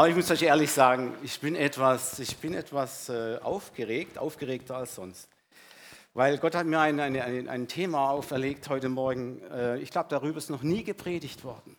[0.00, 4.76] Aber ich muss euch ehrlich sagen, ich bin etwas, ich bin etwas äh, aufgeregt, aufgeregter
[4.76, 5.28] als sonst.
[6.14, 9.42] Weil Gott hat mir ein, ein, ein, ein Thema auferlegt heute Morgen.
[9.52, 11.76] Äh, ich glaube, darüber ist noch nie gepredigt worden.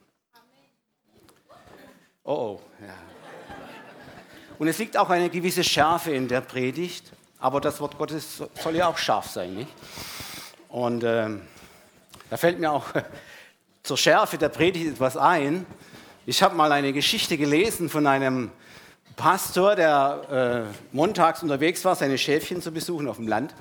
[2.24, 2.94] Oh, oh, ja.
[4.60, 8.76] Und es liegt auch eine gewisse Schärfe in der Predigt, aber das Wort Gottes soll
[8.76, 9.74] ja auch scharf sein, nicht?
[10.70, 11.42] Und ähm,
[12.30, 12.86] da fällt mir auch
[13.82, 15.66] zur Schärfe der Predigt etwas ein.
[16.28, 18.52] Ich habe mal eine Geschichte gelesen von einem
[19.16, 23.56] Pastor, der äh, montags unterwegs war, seine Schäfchen zu besuchen auf dem Land.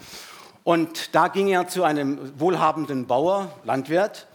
[0.62, 4.26] Und da ging er zu einem wohlhabenden Bauer, Landwirt,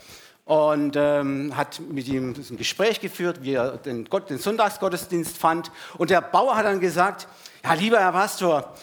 [0.43, 5.71] und ähm, hat mit ihm ein Gespräch geführt, wie er den, Gott, den Sonntagsgottesdienst fand.
[5.99, 7.27] Und der Bauer hat dann gesagt,
[7.63, 8.73] ja, lieber Herr Pastor,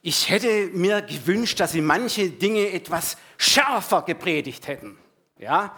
[0.00, 4.96] ich hätte mir gewünscht, dass Sie manche Dinge etwas schärfer gepredigt hätten.
[5.38, 5.76] Ja?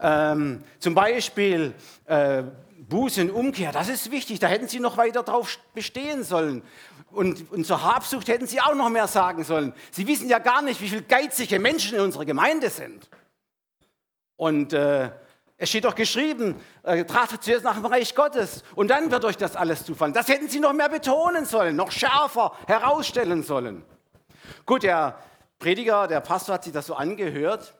[0.00, 1.74] Ähm, zum Beispiel
[2.06, 2.42] äh,
[2.88, 6.62] Buße und Umkehr, das ist wichtig, da hätten Sie noch weiter drauf bestehen sollen.
[7.10, 9.72] Und, und zur Habsucht hätten Sie auch noch mehr sagen sollen.
[9.92, 13.08] Sie wissen ja gar nicht, wie viele geizige Menschen in unserer Gemeinde sind.
[14.36, 15.10] Und äh,
[15.56, 19.36] es steht doch geschrieben, äh, trachtet zuerst nach dem Reich Gottes und dann wird euch
[19.36, 20.12] das alles zufallen.
[20.12, 23.84] Das hätten Sie noch mehr betonen sollen, noch schärfer herausstellen sollen.
[24.66, 25.18] Gut, der
[25.60, 27.74] Prediger, der Pastor hat sich das so angehört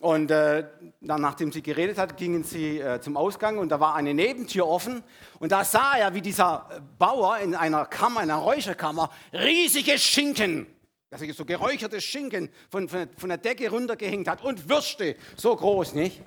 [0.00, 0.64] und äh,
[1.00, 4.66] dann, nachdem sie geredet hat, gingen sie äh, zum Ausgang und da war eine Nebentür
[4.68, 5.02] offen.
[5.40, 6.68] Und da sah er, wie dieser
[6.98, 10.66] Bauer in einer Kammer, in einer Räucherkammer, riesige Schinken,
[11.10, 15.94] also so geräucherte Schinken von, von, von der Decke runtergehängt hat und Würste, so groß,
[15.94, 16.22] nicht?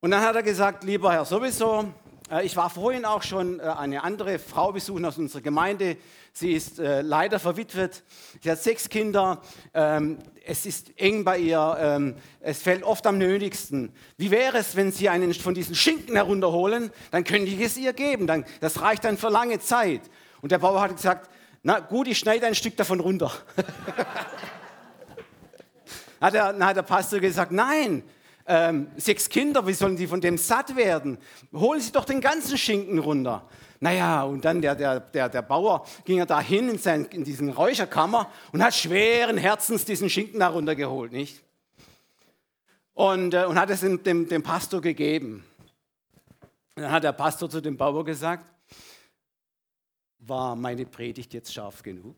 [0.00, 2.05] Und dann hat er gesagt, lieber Herr, sowieso, äh,
[2.42, 5.96] ich war vorhin auch schon äh, eine andere Frau besuchen aus unserer Gemeinde.
[6.32, 8.02] Sie ist äh, leider verwitwet.
[8.42, 9.40] Sie hat sechs Kinder.
[9.72, 11.76] Ähm, es ist eng bei ihr.
[11.78, 13.92] Ähm, es fällt oft am nötigsten.
[14.16, 16.90] Wie wäre es, wenn Sie einen von diesen Schinken herunterholen?
[17.12, 18.44] Dann könnte ich es ihr geben.
[18.60, 20.00] Das reicht dann für lange Zeit.
[20.42, 21.30] Und der Bauer hat gesagt,
[21.62, 23.30] na gut, ich schneide ein Stück davon runter.
[26.20, 28.02] dann hat der Pastor gesagt, nein,
[28.46, 31.18] ähm, sechs Kinder, wie sollen die von dem satt werden?
[31.52, 33.48] Holen Sie doch den ganzen Schinken runter.
[33.80, 37.24] Naja, und dann der, der, der, der Bauer ging er da hin in, sein, in
[37.24, 41.42] diesen Räucherkammer und hat schweren Herzens diesen Schinken da runtergeholt, nicht?
[42.94, 45.44] Und, äh, und hat es dem, dem, dem Pastor gegeben.
[46.74, 48.44] Und dann hat der Pastor zu dem Bauer gesagt,
[50.20, 52.16] war meine Predigt jetzt scharf genug?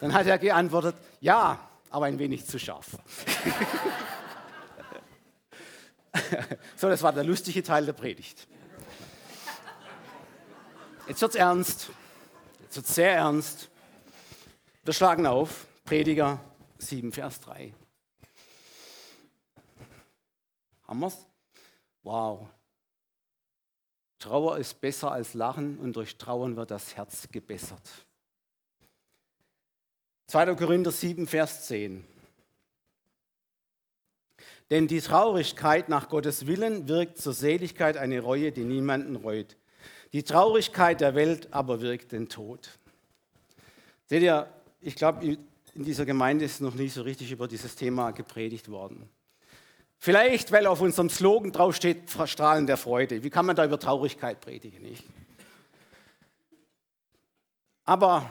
[0.00, 1.58] Dann hat er geantwortet, ja,
[1.94, 2.98] aber ein wenig zu scharf.
[6.74, 8.48] so, das war der lustige Teil der Predigt.
[11.06, 11.90] Jetzt wird es ernst.
[12.62, 13.70] Jetzt wird es sehr ernst.
[14.82, 16.40] Wir schlagen auf, Prediger
[16.78, 17.72] 7, Vers 3.
[20.88, 21.26] Haben wir es?
[22.02, 22.48] Wow.
[24.18, 27.88] Trauer ist besser als Lachen und durch Trauern wird das Herz gebessert.
[30.26, 30.54] 2.
[30.54, 32.04] Korinther 7, Vers 10.
[34.70, 39.56] Denn die Traurigkeit nach Gottes Willen wirkt zur Seligkeit eine Reue, die niemanden reut.
[40.12, 42.70] Die Traurigkeit der Welt aber wirkt den Tod.
[44.06, 44.48] Seht ihr,
[44.80, 45.24] ich glaube,
[45.74, 49.08] in dieser Gemeinde ist noch nicht so richtig über dieses Thema gepredigt worden.
[49.98, 53.24] Vielleicht, weil auf unserem Slogan draufsteht, Strahlen der Freude.
[53.24, 54.82] Wie kann man da über Traurigkeit predigen?
[54.82, 55.04] Nicht?
[57.84, 58.30] Aber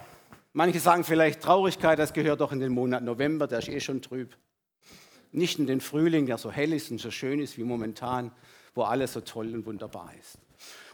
[0.53, 4.03] Manche sagen vielleicht Traurigkeit, das gehört doch in den Monat November, der ist eh schon
[4.03, 4.37] trüb.
[5.31, 8.31] Nicht in den Frühling, der so hell ist und so schön ist wie momentan,
[8.75, 10.37] wo alles so toll und wunderbar ist.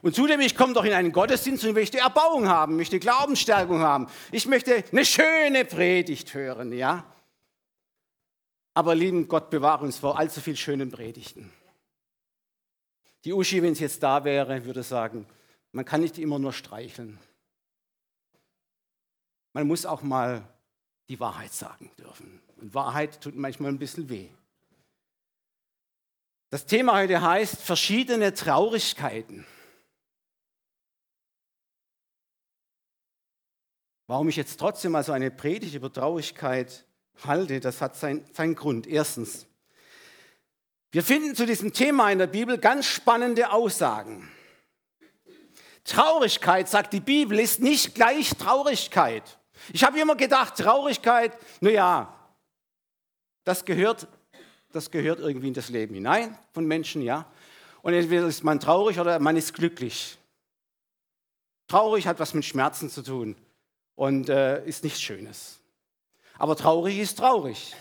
[0.02, 4.08] Und zudem, ich komme doch in einen Gottesdienst und möchte Erbauung haben, möchte Glaubensstärkung haben.
[4.32, 7.06] Ich möchte eine schöne Predigt hören, ja.
[8.74, 11.52] Aber lieben Gott, bewahre uns vor allzu viel schönen Predigten.
[13.26, 15.28] Die Uschi, wenn sie jetzt da wäre, würde sagen,
[15.74, 17.20] man kann nicht immer nur streicheln.
[19.60, 20.48] Man muss auch mal
[21.10, 22.42] die Wahrheit sagen dürfen.
[22.62, 24.30] Und Wahrheit tut manchmal ein bisschen weh.
[26.50, 29.46] Das Thema heute heißt verschiedene Traurigkeiten.
[34.08, 36.86] Warum ich jetzt trotzdem also eine Predigt über Traurigkeit
[37.26, 38.88] halte, das hat seinen sein Grund.
[38.88, 39.46] Erstens,
[40.94, 44.32] wir finden zu diesem Thema in der Bibel ganz spannende Aussagen.
[45.84, 49.39] Traurigkeit, sagt die Bibel, ist nicht gleich Traurigkeit.
[49.74, 52.14] Ich habe immer gedacht, Traurigkeit, naja,
[53.44, 54.08] das gehört,
[54.72, 57.26] das gehört irgendwie in das Leben hinein von Menschen, ja.
[57.82, 60.18] Und entweder ist man traurig oder man ist glücklich.
[61.68, 63.36] Traurig hat was mit Schmerzen zu tun
[63.96, 65.60] und äh, ist nichts Schönes.
[66.38, 67.76] Aber traurig ist traurig.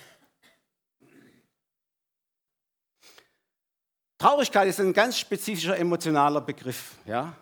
[4.18, 6.96] Traurigkeit ist ein ganz spezifischer emotionaler Begriff.
[7.06, 7.36] Ja?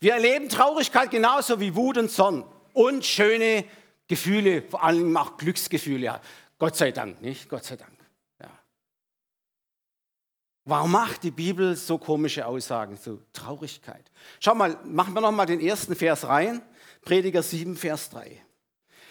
[0.00, 2.44] Wir erleben Traurigkeit genauso wie Wut und Zorn
[2.76, 3.64] und schöne
[4.06, 6.20] Gefühle, vor allem auch Glücksgefühle.
[6.58, 7.48] Gott sei Dank, nicht?
[7.48, 7.96] Gott sei Dank.
[8.38, 8.50] Ja.
[10.64, 14.10] Warum macht die Bibel so komische Aussagen, so Traurigkeit?
[14.40, 16.60] Schau mal, machen wir noch mal den ersten Vers rein.
[17.00, 18.44] Prediger 7, Vers 3.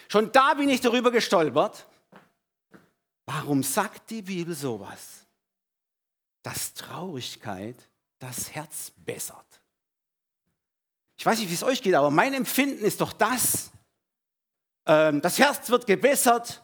[0.08, 1.88] Schon da bin ich darüber gestolpert.
[3.24, 5.26] Warum sagt die Bibel sowas?
[6.44, 7.88] Dass Traurigkeit
[8.20, 9.55] das Herz bessert.
[11.16, 13.70] Ich weiß nicht, wie es euch geht, aber mein Empfinden ist doch das.
[14.86, 16.62] Ähm, das Herz wird gebessert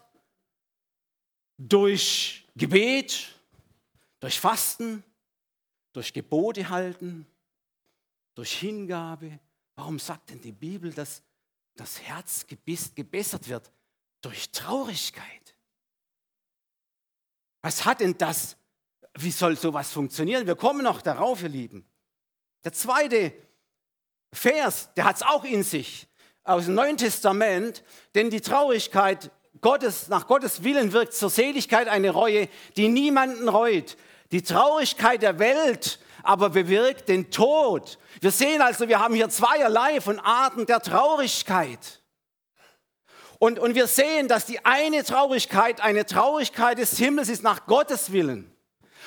[1.56, 3.28] durch Gebet,
[4.20, 5.02] durch Fasten,
[5.92, 7.26] durch Gebote halten,
[8.34, 9.38] durch Hingabe.
[9.74, 11.22] Warum sagt denn die Bibel, dass
[11.74, 13.70] das Herz gebessert wird?
[14.20, 15.56] Durch Traurigkeit.
[17.62, 18.56] Was hat denn das?
[19.14, 20.46] Wie soll sowas funktionieren?
[20.46, 21.84] Wir kommen noch darauf, ihr Lieben.
[22.64, 23.34] Der zweite
[24.32, 26.06] Vers, der hat es auch in sich,
[26.44, 27.84] aus dem Neuen Testament,
[28.14, 29.30] denn die Traurigkeit
[29.60, 33.96] Gottes, nach Gottes Willen wirkt zur Seligkeit eine Reue, die niemanden reut.
[34.32, 37.98] Die Traurigkeit der Welt aber bewirkt den Tod.
[38.20, 42.00] Wir sehen also, wir haben hier zweierlei von Arten der Traurigkeit.
[43.38, 48.12] Und, und wir sehen, dass die eine Traurigkeit eine Traurigkeit des Himmels ist nach Gottes
[48.12, 48.52] Willen.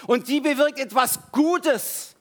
[0.07, 2.15] Und die bewirkt etwas Gutes.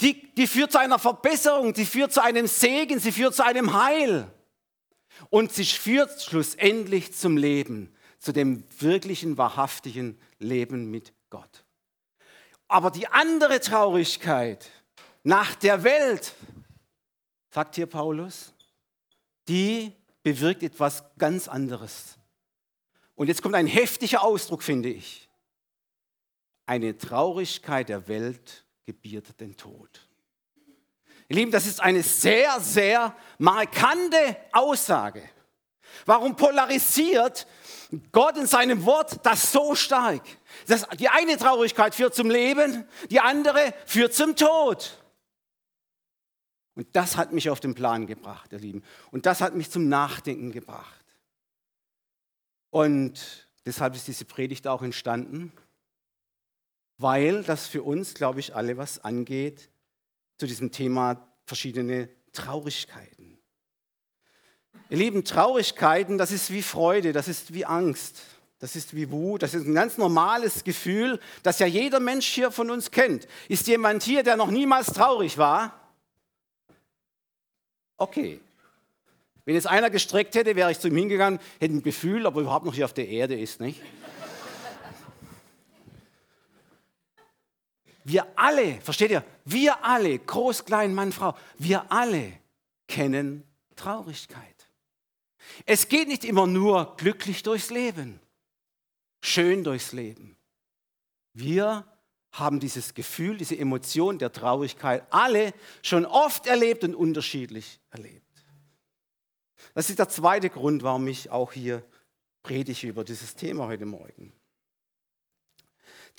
[0.00, 3.74] Die, die führt zu einer Verbesserung, die führt zu einem Segen, sie führt zu einem
[3.74, 4.32] Heil.
[5.28, 11.64] Und sie führt schlussendlich zum Leben, zu dem wirklichen, wahrhaftigen Leben mit Gott.
[12.68, 14.70] Aber die andere Traurigkeit
[15.22, 16.34] nach der Welt,
[17.50, 18.54] sagt hier Paulus,
[19.48, 19.92] die
[20.22, 22.16] bewirkt etwas ganz anderes.
[23.16, 25.28] Und jetzt kommt ein heftiger Ausdruck, finde ich.
[26.64, 30.08] Eine Traurigkeit der Welt gebiert den Tod.
[31.28, 35.22] Ihr Lieben, das ist eine sehr, sehr markante Aussage.
[36.06, 37.46] Warum polarisiert
[38.10, 40.22] Gott in seinem Wort das so stark?
[40.66, 45.00] Das, die eine Traurigkeit führt zum Leben, die andere führt zum Tod.
[46.74, 48.82] Und das hat mich auf den Plan gebracht, ihr Lieben.
[49.12, 51.04] Und das hat mich zum Nachdenken gebracht.
[52.70, 55.52] Und deshalb ist diese Predigt auch entstanden,
[57.00, 59.70] weil das für uns, glaube ich, alle was angeht
[60.36, 63.38] zu diesem Thema verschiedene Traurigkeiten.
[64.90, 68.20] Ihr Lieben, Traurigkeiten, das ist wie Freude, das ist wie Angst,
[68.58, 72.50] das ist wie Wut, das ist ein ganz normales Gefühl, das ja jeder Mensch hier
[72.50, 73.26] von uns kennt.
[73.48, 75.80] Ist jemand hier, der noch niemals traurig war?
[77.96, 78.40] Okay.
[79.46, 82.42] Wenn jetzt einer gestreckt hätte, wäre ich zu ihm hingegangen, hätte ein Gefühl, ob er
[82.42, 83.80] überhaupt noch hier auf der Erde ist, nicht?
[88.10, 89.24] Wir alle, versteht ihr?
[89.44, 92.32] Wir alle, groß, klein, Mann, Frau, wir alle
[92.88, 93.44] kennen
[93.76, 94.68] Traurigkeit.
[95.64, 98.18] Es geht nicht immer nur glücklich durchs Leben,
[99.22, 100.36] schön durchs Leben.
[101.34, 101.86] Wir
[102.32, 108.26] haben dieses Gefühl, diese Emotion der Traurigkeit alle schon oft erlebt und unterschiedlich erlebt.
[109.74, 111.84] Das ist der zweite Grund, warum ich auch hier
[112.42, 114.32] predige über dieses Thema heute Morgen.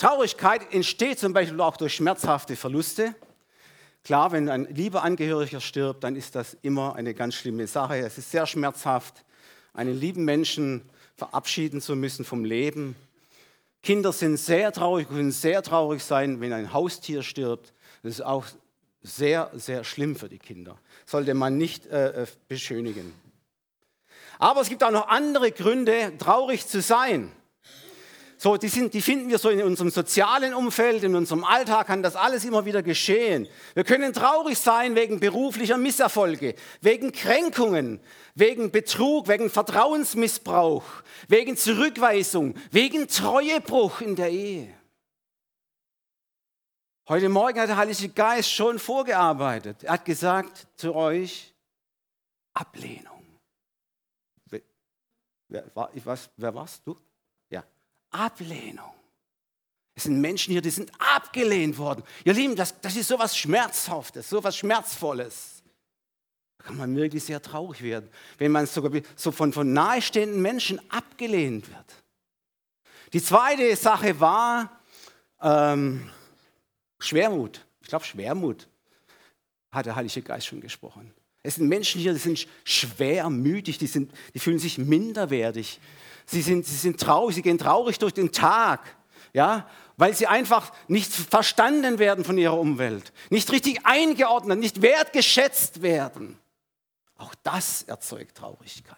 [0.01, 3.13] Traurigkeit entsteht zum Beispiel auch durch schmerzhafte Verluste.
[4.03, 7.99] Klar, wenn ein lieber Angehöriger stirbt, dann ist das immer eine ganz schlimme Sache.
[7.99, 9.23] Es ist sehr schmerzhaft,
[9.75, 12.95] einen lieben Menschen verabschieden zu müssen vom Leben.
[13.83, 17.71] Kinder sind sehr traurig, können sehr traurig sein, wenn ein Haustier stirbt.
[18.01, 18.47] Das ist auch
[19.03, 20.79] sehr, sehr schlimm für die Kinder.
[21.05, 23.13] Sollte man nicht äh, äh, beschönigen.
[24.39, 27.31] Aber es gibt auch noch andere Gründe, traurig zu sein.
[28.43, 32.01] So, die, sind, die finden wir so in unserem sozialen Umfeld, in unserem Alltag kann
[32.01, 33.47] das alles immer wieder geschehen.
[33.75, 37.99] Wir können traurig sein wegen beruflicher Misserfolge, wegen Kränkungen,
[38.33, 40.83] wegen Betrug, wegen Vertrauensmissbrauch,
[41.27, 44.73] wegen Zurückweisung, wegen Treuebruch in der Ehe.
[47.09, 49.83] Heute Morgen hat der Heilige Geist schon vorgearbeitet.
[49.83, 51.53] Er hat gesagt zu euch,
[52.55, 53.23] Ablehnung.
[55.47, 56.97] Wer, war, was, wer warst du?
[58.11, 58.93] Ablehnung.
[59.95, 62.03] Es sind Menschen hier, die sind abgelehnt worden.
[62.23, 65.63] Ihr Lieben, das, das ist so etwas Schmerzhaftes, so etwas Schmerzvolles.
[66.57, 70.79] Da kann man wirklich sehr traurig werden, wenn man sogar so von, von nahestehenden Menschen
[70.89, 72.03] abgelehnt wird.
[73.13, 74.81] Die zweite Sache war
[75.41, 76.09] ähm,
[76.99, 77.65] Schwermut.
[77.81, 78.67] Ich glaube, Schwermut
[79.71, 81.13] hat der Heilige Geist schon gesprochen.
[81.43, 85.79] Es sind Menschen hier, die sind schwermütig, die, sind, die fühlen sich minderwertig.
[86.31, 88.79] Sie sind, sie sind traurig, sie gehen traurig durch den Tag.
[89.33, 95.83] ja, weil sie einfach nicht verstanden werden von ihrer Umwelt, nicht richtig eingeordnet, nicht wertgeschätzt
[95.83, 96.39] werden.
[97.17, 98.97] Auch das erzeugt Traurigkeit.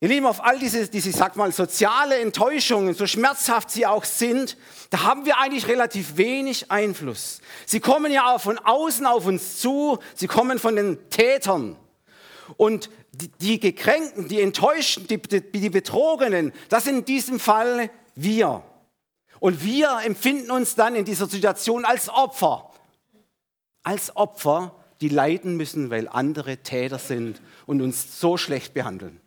[0.00, 4.56] Ihr Lieben, auf all diese, diese, sag mal, soziale Enttäuschungen, so schmerzhaft sie auch sind,
[4.90, 7.40] da haben wir eigentlich relativ wenig Einfluss.
[7.66, 11.76] Sie kommen ja auch von außen auf uns zu, sie kommen von den Tätern.
[12.56, 17.90] Und die, die Gekränkten, die Enttäuschten, die, die, die Betrogenen, das sind in diesem Fall
[18.14, 18.62] wir.
[19.40, 22.72] Und wir empfinden uns dann in dieser Situation als Opfer.
[23.82, 29.20] Als Opfer, die leiden müssen, weil andere Täter sind und uns so schlecht behandeln.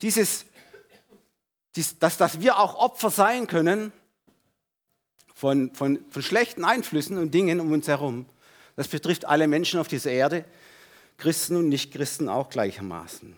[0.00, 0.46] Dieses,
[1.76, 3.92] dies, dass, dass wir auch Opfer sein können
[5.34, 8.26] von, von, von schlechten Einflüssen und Dingen um uns herum,
[8.76, 10.44] das betrifft alle Menschen auf dieser Erde,
[11.18, 13.36] Christen und Nichtchristen auch gleichermaßen.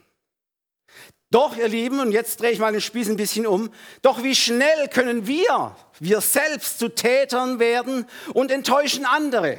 [1.31, 3.71] Doch, ihr Lieben, und jetzt drehe ich mal den Spieß ein bisschen um,
[4.03, 9.59] doch wie schnell können wir, wir selbst zu Tätern werden und enttäuschen andere?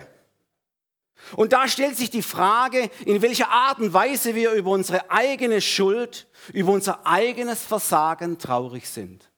[1.36, 5.60] Und da stellt sich die Frage, in welcher Art und Weise wir über unsere eigene
[5.60, 9.29] Schuld, über unser eigenes Versagen traurig sind.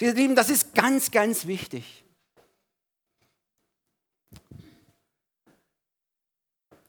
[0.00, 2.04] Ihr Lieben, das ist ganz, ganz wichtig.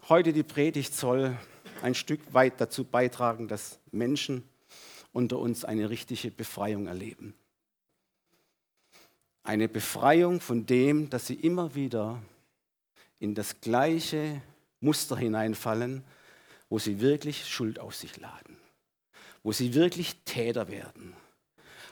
[0.09, 1.37] Heute die Predigt soll
[1.83, 4.43] ein Stück weit dazu beitragen, dass Menschen
[5.13, 7.35] unter uns eine richtige Befreiung erleben.
[9.43, 12.19] Eine Befreiung von dem, dass sie immer wieder
[13.19, 14.41] in das gleiche
[14.79, 16.03] Muster hineinfallen,
[16.69, 18.57] wo sie wirklich Schuld auf sich laden,
[19.43, 21.13] wo sie wirklich Täter werden,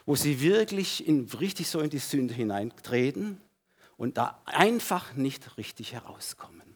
[0.08, 3.40] wo sie wirklich in, richtig so in die Sünde hineintreten
[3.96, 6.67] und da einfach nicht richtig herauskommen.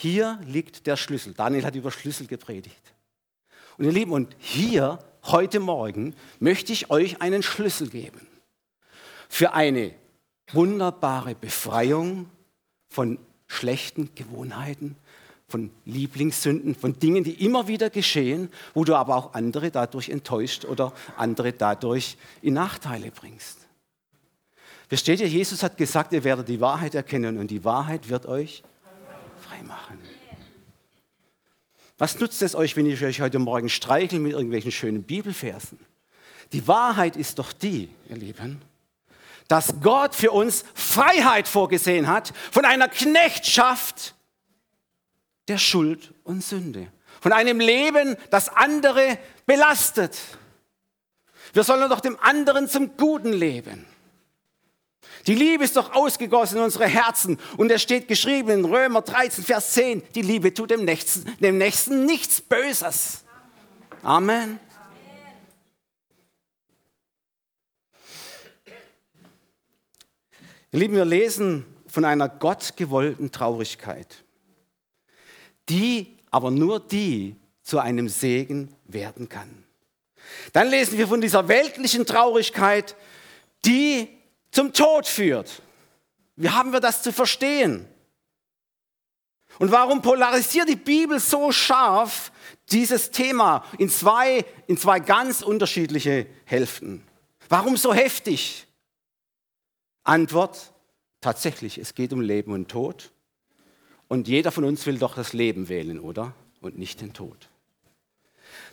[0.00, 1.34] Hier liegt der Schlüssel.
[1.34, 2.94] Daniel hat über Schlüssel gepredigt.
[3.78, 8.24] Und ihr Lieben, und hier, heute Morgen, möchte ich euch einen Schlüssel geben
[9.28, 9.92] für eine
[10.52, 12.30] wunderbare Befreiung
[12.88, 14.94] von schlechten Gewohnheiten,
[15.48, 20.64] von Lieblingssünden, von Dingen, die immer wieder geschehen, wo du aber auch andere dadurch enttäuscht
[20.64, 23.66] oder andere dadurch in Nachteile bringst.
[24.88, 28.62] Versteht ihr, Jesus hat gesagt, ihr werdet die Wahrheit erkennen und die Wahrheit wird euch
[29.48, 29.98] frei machen.
[31.96, 35.78] Was nutzt es euch, wenn ich euch heute Morgen streichel mit irgendwelchen schönen Bibelversen?
[36.52, 38.62] Die Wahrheit ist doch die, ihr Lieben,
[39.48, 44.14] dass Gott für uns Freiheit vorgesehen hat von einer Knechtschaft
[45.48, 46.88] der Schuld und Sünde.
[47.20, 50.16] Von einem Leben, das andere belastet.
[51.52, 53.86] Wir sollen doch dem anderen zum Guten leben.
[55.26, 57.38] Die Liebe ist doch ausgegossen in unsere Herzen.
[57.56, 61.58] Und es steht geschrieben in Römer 13, Vers 10, die Liebe tut dem Nächsten, dem
[61.58, 63.24] Nächsten nichts Böses.
[64.02, 64.58] Amen.
[70.70, 74.22] Ihr Lieben, wir lesen von einer gottgewollten Traurigkeit,
[75.68, 79.64] die aber nur die zu einem Segen werden kann.
[80.52, 82.96] Dann lesen wir von dieser weltlichen Traurigkeit,
[83.64, 84.08] die
[84.50, 85.62] zum Tod führt.
[86.36, 87.86] Wie haben wir das zu verstehen?
[89.58, 92.30] Und warum polarisiert die Bibel so scharf
[92.70, 97.02] dieses Thema in zwei, in zwei ganz unterschiedliche Hälften?
[97.48, 98.66] Warum so heftig?
[100.04, 100.72] Antwort,
[101.20, 103.10] tatsächlich, es geht um Leben und Tod.
[104.06, 106.34] Und jeder von uns will doch das Leben wählen, oder?
[106.60, 107.48] Und nicht den Tod.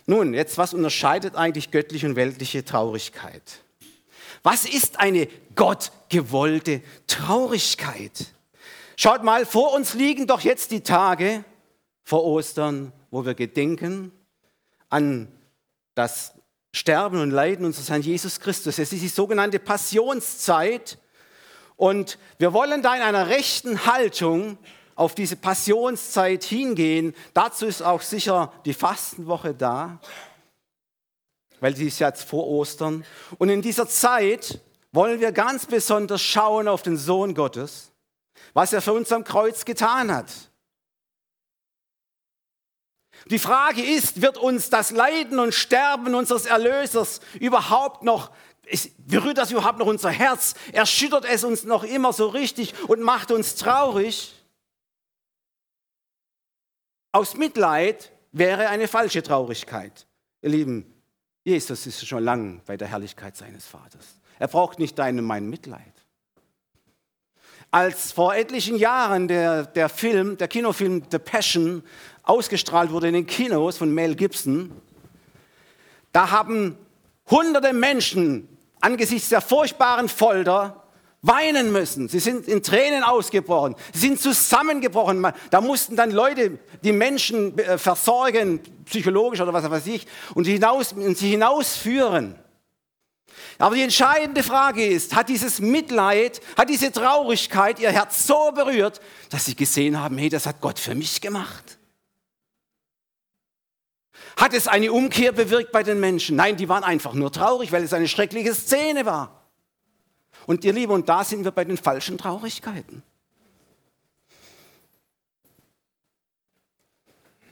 [0.05, 3.64] Nun, jetzt, was unterscheidet eigentlich göttliche und weltliche Traurigkeit?
[4.45, 8.27] Was ist eine gottgewollte Traurigkeit?
[8.95, 11.43] Schaut mal, vor uns liegen doch jetzt die Tage
[12.03, 14.11] vor Ostern, wo wir gedenken
[14.89, 15.31] an
[15.95, 16.33] das
[16.75, 18.77] Sterben und Leiden unseres Herrn Jesus Christus.
[18.77, 20.99] Es ist die sogenannte Passionszeit,
[21.75, 24.59] und wir wollen da in einer rechten Haltung
[24.93, 27.15] auf diese Passionszeit hingehen.
[27.33, 29.99] Dazu ist auch sicher die Fastenwoche da,
[31.59, 33.05] weil sie ist jetzt vor Ostern.
[33.37, 34.59] Und in dieser Zeit
[34.91, 37.91] wollen wir ganz besonders schauen auf den Sohn Gottes,
[38.53, 40.31] was er für uns am Kreuz getan hat.
[43.27, 48.31] Die Frage ist, wird uns das Leiden und Sterben unseres Erlösers überhaupt noch
[48.97, 50.55] berührt das überhaupt noch unser Herz?
[50.73, 54.33] Erschüttert es uns noch immer so richtig und macht uns traurig?
[57.11, 60.07] Aus Mitleid wäre eine falsche Traurigkeit.
[60.41, 60.94] Ihr Lieben,
[61.45, 64.19] Jesus ist schon lang bei der Herrlichkeit seines Vaters.
[64.39, 65.93] Er braucht nicht dein und mein Mitleid.
[67.71, 71.83] als vor etlichen Jahren der, der Film, der Kinofilm The Passion
[72.23, 74.71] ausgestrahlt wurde in den Kinos von Mel Gibson,
[76.13, 76.77] da haben
[77.29, 78.47] hunderte Menschen
[78.79, 80.84] angesichts der furchtbaren Folter
[81.25, 82.07] weinen müssen.
[82.07, 83.75] Sie sind in Tränen ausgebrochen.
[83.93, 85.27] Sie sind zusammengebrochen.
[85.49, 90.53] Da mussten dann Leute die Menschen äh, versorgen, psychologisch oder was weiß ich, und sie,
[90.53, 92.35] hinaus, und sie hinausführen.
[93.57, 98.99] Aber die entscheidende Frage ist, hat dieses Mitleid, hat diese Traurigkeit ihr Herz so berührt,
[99.29, 101.77] dass sie gesehen haben, hey, das hat Gott für mich gemacht?
[104.37, 106.35] Hat es eine Umkehr bewirkt bei den Menschen?
[106.35, 109.44] Nein, die waren einfach nur traurig, weil es eine schreckliche Szene war.
[110.45, 113.03] Und ihr Lieben, und da sind wir bei den falschen Traurigkeiten.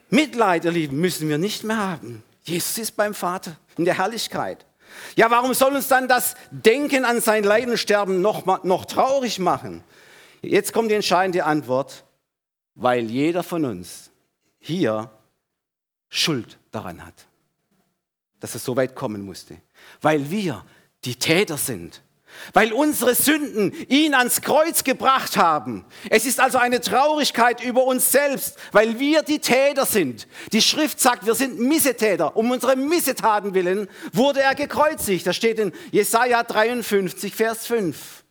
[0.10, 2.24] Mitleid, ihr Lieben, müssen wir nicht mehr haben.
[2.44, 4.66] Jesus ist beim Vater in der Herrlichkeit.
[5.16, 9.40] Ja, warum soll uns dann das Denken an sein Leiden und Sterben noch, noch traurig
[9.40, 9.84] machen?
[10.44, 12.04] Jetzt kommt die entscheidende Antwort,
[12.76, 14.12] weil jeder von uns
[14.60, 15.10] hier
[16.10, 17.26] Schuld daran hat,
[18.40, 19.58] dass es so weit kommen musste.
[20.00, 20.64] Weil wir
[21.06, 22.03] die Täter sind
[22.54, 25.86] weil unsere Sünden ihn ans Kreuz gebracht haben.
[26.10, 30.28] Es ist also eine Traurigkeit über uns selbst, weil wir die Täter sind.
[30.52, 32.36] Die Schrift sagt, wir sind Missetäter.
[32.36, 35.26] Um unsere Missetaten willen wurde er gekreuzigt.
[35.28, 38.24] Das steht in Jesaja 53, Vers 5.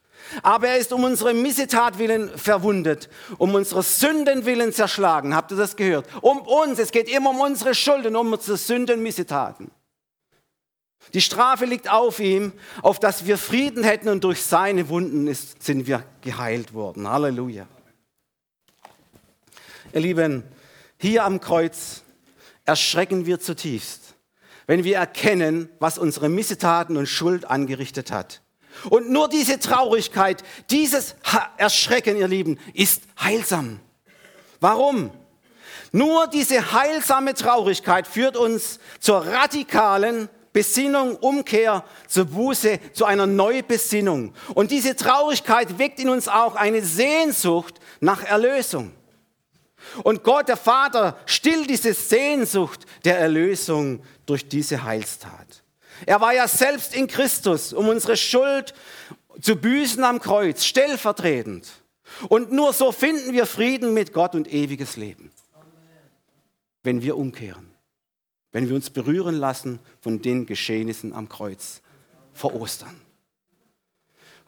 [0.42, 5.35] Aber er ist um unsere Missetat willen verwundet, um unsere Sünden willen zerschlagen.
[5.35, 6.06] Habt ihr das gehört?
[6.23, 6.78] Um uns.
[6.78, 9.71] Es geht immer um unsere Schulden, um unsere Sünden, Missetaten.
[11.14, 15.62] Die Strafe liegt auf ihm, auf dass wir Frieden hätten und durch seine Wunden ist,
[15.62, 17.09] sind wir geheilt worden.
[17.09, 17.66] Halleluja.
[19.92, 20.42] Ihr Lieben,
[20.99, 22.02] hier am Kreuz
[22.64, 24.14] erschrecken wir zutiefst,
[24.66, 28.40] wenn wir erkennen, was unsere Missetaten und Schuld angerichtet hat.
[28.88, 31.14] Und nur diese Traurigkeit, dieses
[31.59, 33.80] Erschrecken, ihr Lieben, ist heilsam.
[34.61, 35.11] Warum?
[35.90, 44.35] Nur diese heilsame Traurigkeit führt uns zur radikalen Besinnung, Umkehr zur Buße, zu einer Neubesinnung.
[44.54, 48.93] Und diese Traurigkeit weckt in uns auch eine Sehnsucht nach Erlösung.
[50.04, 55.62] Und Gott, der Vater, stillt diese Sehnsucht der Erlösung durch diese Heilstat.
[56.06, 58.75] Er war ja selbst in Christus, um unsere Schuld
[59.41, 61.69] zu büßen am Kreuz, stellvertretend.
[62.28, 65.32] Und nur so finden wir Frieden mit Gott und ewiges Leben,
[66.82, 67.72] wenn wir umkehren
[68.52, 71.80] wenn wir uns berühren lassen von den Geschehnissen am Kreuz
[72.32, 72.95] vor Ostern.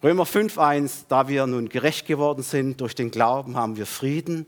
[0.02, 4.46] Römer 5.1, da wir nun gerecht geworden sind durch den Glauben, haben wir Frieden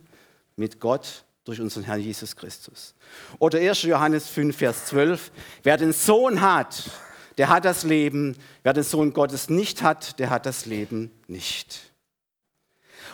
[0.54, 2.94] mit Gott durch unseren Herrn Jesus Christus.
[3.38, 3.82] Oder 1.
[3.82, 6.90] Johannes 5, Vers 12, wer den Sohn hat,
[7.38, 11.92] der hat das Leben, wer den Sohn Gottes nicht hat, der hat das Leben nicht.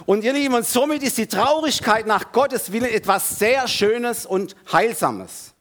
[0.07, 4.57] Und ihr Lieben, und somit ist die Traurigkeit nach Gottes Willen etwas sehr Schönes und
[4.73, 5.52] Heilsames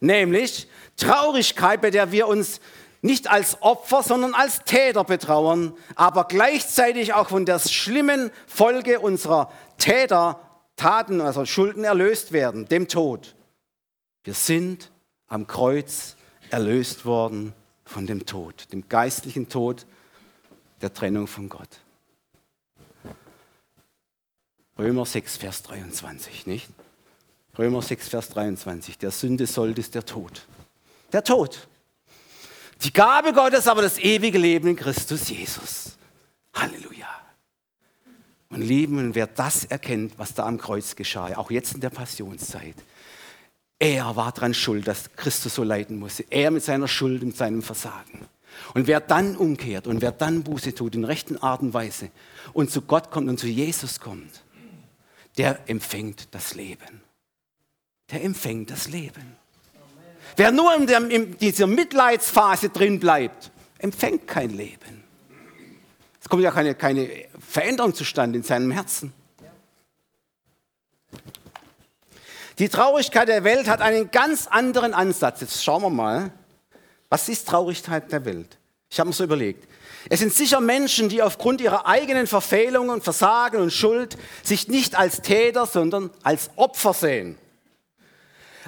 [0.00, 2.60] nämlich Traurigkeit, bei der wir uns
[3.02, 9.50] nicht als Opfer, sondern als Täter betrauern, aber gleichzeitig auch von der schlimmen Folge unserer
[9.78, 13.34] Tätertaten, also Schulden erlöst werden, dem Tod.
[14.24, 14.90] Wir sind
[15.28, 16.16] am Kreuz
[16.50, 19.86] erlöst worden von dem Tod, dem geistlichen Tod
[20.82, 21.80] der Trennung von Gott.
[24.78, 26.68] Römer 6, Vers 23, nicht?
[27.58, 28.98] Römer 6, Vers 23.
[28.98, 30.46] Der Sünde Sold ist der Tod.
[31.12, 31.68] Der Tod.
[32.82, 35.96] Die Gabe Gottes aber das ewige Leben in Christus Jesus.
[36.54, 37.08] Halleluja.
[38.50, 41.90] Und lieben, und wer das erkennt, was da am Kreuz geschah, auch jetzt in der
[41.90, 42.74] Passionszeit,
[43.78, 46.24] er war daran schuld, dass Christus so leiden musste.
[46.30, 48.26] Er mit seiner Schuld und seinem Versagen.
[48.74, 52.10] Und wer dann umkehrt und wer dann Buße tut in rechten Art und Weise
[52.52, 54.42] und zu Gott kommt und zu Jesus kommt,
[55.38, 57.09] der empfängt das Leben
[58.10, 59.36] der empfängt das Leben.
[60.36, 65.04] Wer nur in, der, in dieser Mitleidsphase drin bleibt, empfängt kein Leben.
[66.20, 69.12] Es kommt ja keine, keine Veränderung zustande in seinem Herzen.
[72.58, 75.40] Die Traurigkeit der Welt hat einen ganz anderen Ansatz.
[75.40, 76.30] Jetzt schauen wir mal,
[77.08, 78.58] was ist Traurigkeit der Welt?
[78.90, 79.66] Ich habe mir so überlegt.
[80.08, 85.22] Es sind sicher Menschen, die aufgrund ihrer eigenen Verfehlungen, Versagen und Schuld sich nicht als
[85.22, 87.38] Täter, sondern als Opfer sehen.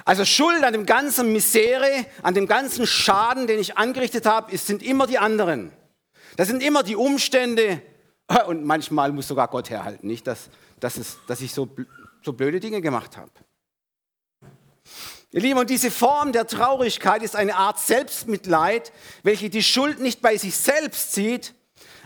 [0.05, 4.83] Also Schuld an dem ganzen Misere, an dem ganzen Schaden, den ich angerichtet habe, sind
[4.83, 5.71] immer die anderen.
[6.35, 7.81] Das sind immer die Umstände
[8.47, 11.69] und manchmal muss sogar Gott herhalten, nicht, dass, dass, es, dass ich so,
[12.21, 13.31] so blöde Dinge gemacht habe.
[15.31, 18.91] Ihr Lieben, und diese Form der Traurigkeit ist eine Art Selbstmitleid,
[19.23, 21.55] welche die Schuld nicht bei sich selbst sieht.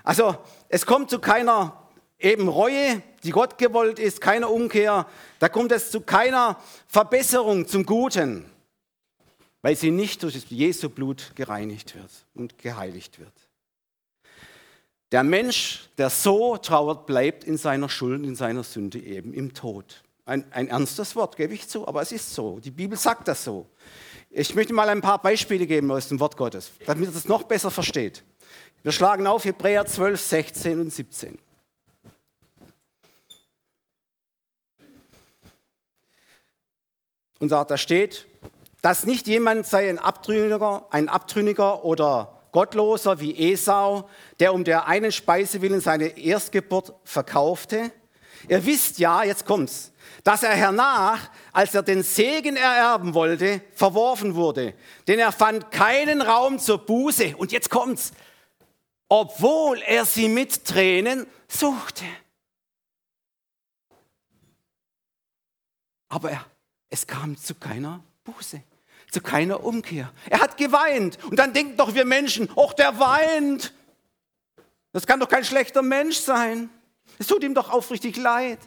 [0.03, 0.37] Also
[0.69, 1.86] es kommt zu keiner
[2.19, 5.07] eben Reue, die Gott gewollt ist, keine Umkehr,
[5.39, 8.45] da kommt es zu keiner Verbesserung zum Guten,
[9.61, 13.33] weil sie nicht durch das Jesu Blut gereinigt wird und geheiligt wird.
[15.11, 20.03] Der Mensch, der so trauert, bleibt in seiner Schuld, in seiner Sünde eben im Tod.
[20.25, 22.59] Ein, ein ernstes Wort, gebe ich zu, aber es ist so.
[22.59, 23.67] Die Bibel sagt das so.
[24.29, 27.43] Ich möchte mal ein paar Beispiele geben aus dem Wort Gottes, damit ihr das noch
[27.43, 28.25] besser versteht.
[28.83, 31.39] Wir schlagen auf Hebräer 12, 16 und 17.
[37.39, 38.27] Und da steht,
[38.81, 44.87] dass nicht jemand sei ein Abtrünniger, ein Abtrünniger oder Gottloser wie Esau, der um der
[44.87, 47.91] einen Speise willen seine Erstgeburt verkaufte.
[48.47, 49.91] Ihr wisst ja, jetzt kommt's,
[50.23, 54.73] dass er hernach, als er den Segen ererben wollte, verworfen wurde.
[55.07, 57.35] Denn er fand keinen Raum zur Buße.
[57.37, 58.11] Und jetzt kommt's,
[59.09, 62.05] obwohl er sie mit Tränen suchte.
[66.09, 66.45] Aber er,
[66.89, 68.61] es kam zu keiner Buße
[69.11, 70.11] zu keiner Umkehr.
[70.29, 71.17] Er hat geweint.
[71.25, 73.73] Und dann denken doch wir Menschen, ach, der weint.
[74.91, 76.69] Das kann doch kein schlechter Mensch sein.
[77.17, 78.59] Es tut ihm doch aufrichtig leid.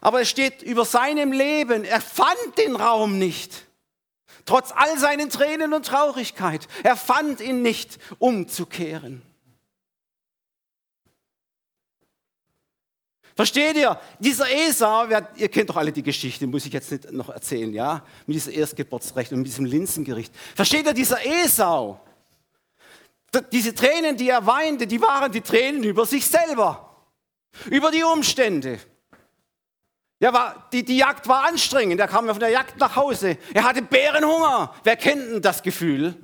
[0.00, 3.66] Aber es steht über seinem Leben, er fand den Raum nicht.
[4.46, 6.66] Trotz all seinen Tränen und Traurigkeit.
[6.82, 9.22] Er fand ihn nicht, umzukehren.
[13.36, 13.98] Versteht ihr?
[14.18, 18.04] Dieser Esau, ihr kennt doch alle die Geschichte, muss ich jetzt nicht noch erzählen, ja?
[18.26, 20.32] Mit diesem Erstgeburtsrecht und mit diesem Linsengericht.
[20.54, 22.00] Versteht ihr, dieser Esau,
[23.52, 27.04] diese Tränen, die er weinte, die waren die Tränen über sich selber,
[27.70, 28.78] über die Umstände.
[30.18, 33.64] Ja, war, die, die Jagd war anstrengend, er kam von der Jagd nach Hause, er
[33.64, 34.74] hatte Bärenhunger.
[34.84, 36.14] Wer kennt denn das Gefühl?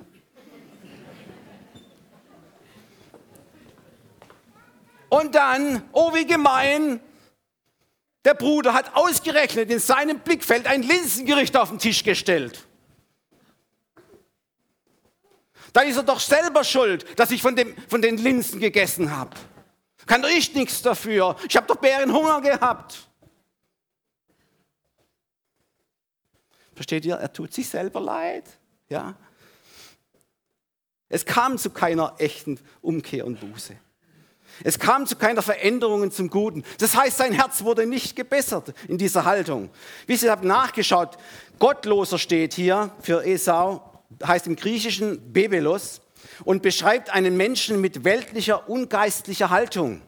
[5.08, 7.00] Und dann, oh wie gemein,
[8.24, 12.66] der Bruder hat ausgerechnet in seinem Blickfeld ein Linsengericht auf den Tisch gestellt.
[15.72, 19.36] Da ist er doch selber schuld, dass ich von, dem, von den Linsen gegessen habe.
[20.06, 21.36] Kann doch ich nichts dafür.
[21.48, 23.08] Ich habe doch Bärenhunger gehabt.
[26.74, 27.16] Versteht ihr?
[27.16, 28.44] Er tut sich selber leid.
[28.88, 29.14] Ja?
[31.08, 33.76] Es kam zu keiner echten Umkehr und Buße.
[34.64, 36.64] Es kam zu keiner Veränderung zum Guten.
[36.78, 39.70] Das heißt, sein Herz wurde nicht gebessert in dieser Haltung.
[40.06, 41.18] Wie ihr habt nachgeschaut,
[41.58, 43.82] Gottloser steht hier für Esau,
[44.24, 46.00] heißt im Griechischen Bebelos
[46.44, 50.02] und beschreibt einen Menschen mit weltlicher, ungeistlicher Haltung.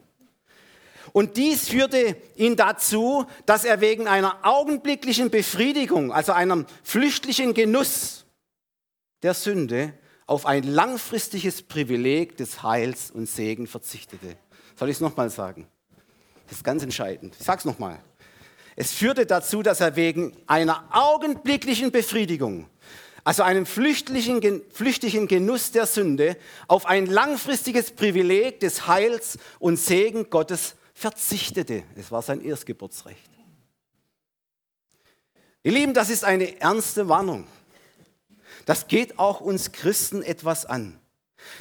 [1.13, 8.27] Und dies führte ihn dazu, dass er wegen einer augenblicklichen Befriedigung, also einem flüchtlichen Genuss
[9.23, 9.95] der Sünde,
[10.29, 14.37] auf ein langfristiges Privileg des Heils und Segen verzichtete.
[14.77, 15.67] Soll ich es nochmal sagen?
[16.47, 17.35] Das ist ganz entscheidend.
[17.39, 17.99] Ich sage es nochmal.
[18.77, 22.69] Es führte dazu, dass er wegen einer augenblicklichen Befriedigung,
[23.25, 26.37] also einem flüchtigen, Genuss der Sünde,
[26.69, 31.85] auf ein langfristiges Privileg des Heils und Segen Gottes verzichtete.
[31.97, 33.31] Es war sein Erstgeburtsrecht.
[35.63, 37.47] Ihr Lieben, das ist eine ernste Warnung.
[38.69, 41.01] Das geht auch uns Christen etwas an.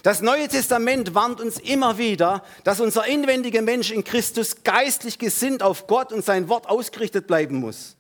[0.04, 5.64] Das Neue Testament warnt uns immer wieder, dass unser inwendiger Mensch in Christus geistlich gesinnt
[5.64, 7.96] auf Gott und sein Wort ausgerichtet bleiben muss.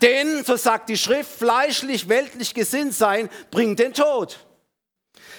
[0.00, 4.46] Denn, so sagt die Schrift, fleischlich, weltlich gesinnt sein bringt den Tod.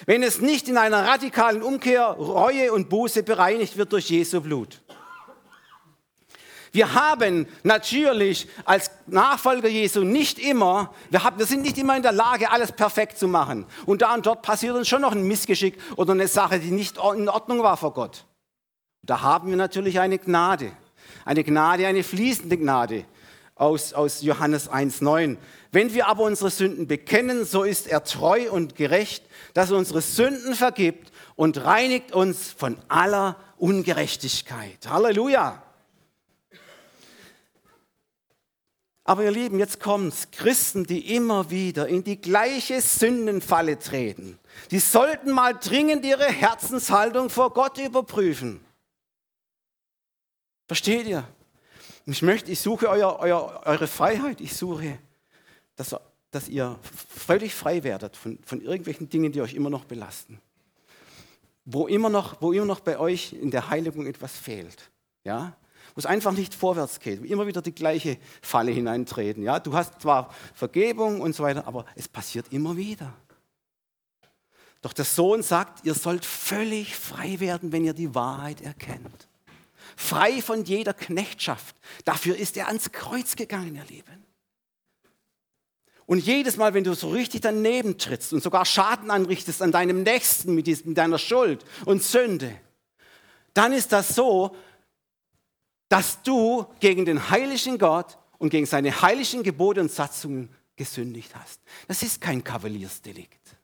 [0.06, 4.82] Wenn es nicht in einer radikalen Umkehr, Reue und Buße bereinigt wird durch Jesu Blut.
[6.74, 12.02] Wir haben natürlich als Nachfolger Jesu nicht immer, wir, haben, wir sind nicht immer in
[12.02, 13.68] der Lage, alles perfekt zu machen.
[13.86, 16.98] Und da und dort passiert uns schon noch ein Missgeschick oder eine Sache, die nicht
[16.98, 18.26] in Ordnung war vor Gott.
[19.04, 20.72] Da haben wir natürlich eine Gnade.
[21.26, 23.06] Eine Gnade, eine fließende Gnade
[23.54, 25.38] aus, aus Johannes 1,9.
[25.72, 30.02] Wenn wir aber unsere Sünden bekennen, so ist er treu und gerecht, dass er unsere
[30.02, 34.80] Sünden vergibt und reinigt uns von aller Ungerechtigkeit.
[34.90, 35.63] Halleluja.
[39.06, 40.32] Aber ihr Lieben, jetzt kommt's.
[40.32, 44.40] Christen, die immer wieder in die gleiche Sündenfalle treten,
[44.72, 48.64] die sollten mal dringend ihre Herzenshaltung vor Gott überprüfen.
[50.68, 51.28] Versteht ihr?
[52.06, 54.40] Ich möchte, ich suche euer, euer, eure Freiheit.
[54.42, 54.98] Ich suche,
[55.76, 55.96] dass,
[56.32, 60.40] dass ihr völlig frei werdet von, von irgendwelchen Dingen, die euch immer noch belasten.
[61.66, 64.92] Wo immer noch, wo immer noch bei euch in der Heiligung etwas fehlt.
[65.24, 65.56] Ja?
[65.96, 69.44] Wo es einfach nicht vorwärts geht, wo immer wieder die gleiche Falle hineintreten.
[69.44, 73.14] Ja, du hast zwar Vergebung und so weiter, aber es passiert immer wieder.
[74.82, 79.28] Doch der Sohn sagt, ihr sollt völlig frei werden, wenn ihr die Wahrheit erkennt.
[79.96, 81.76] frei von jeder Knechtschaft.
[82.04, 84.26] Dafür ist er ans Kreuz gegangen, ihr Lieben.
[86.06, 90.04] Und jedes Mal, wenn du so richtig daneben trittst und sogar Schaden anrichtest an deinem
[90.04, 92.54] Nächsten mit, deiner Schuld und Sünde,
[93.54, 94.56] dann ist das so,
[95.94, 101.62] dass du gegen den heiligen Gott und gegen seine heiligen Gebote und Satzungen gesündigt hast.
[101.88, 103.56] Das ist kein Kavaliersdelikt.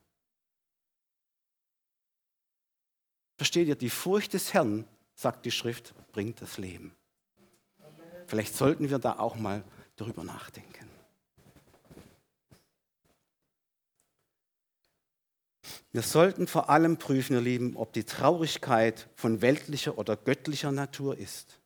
[3.36, 6.94] Versteht ihr, die Furcht des Herrn, sagt die Schrift, bringt das Leben.
[8.28, 9.64] Vielleicht sollten wir da auch mal
[9.96, 10.88] darüber nachdenken.
[15.92, 21.18] Wir sollten vor allem prüfen, ihr Lieben, ob die Traurigkeit von weltlicher oder göttlicher Natur
[21.18, 21.59] ist.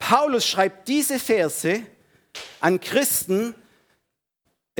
[0.00, 1.82] Paulus schreibt diese Verse
[2.60, 3.54] an Christen,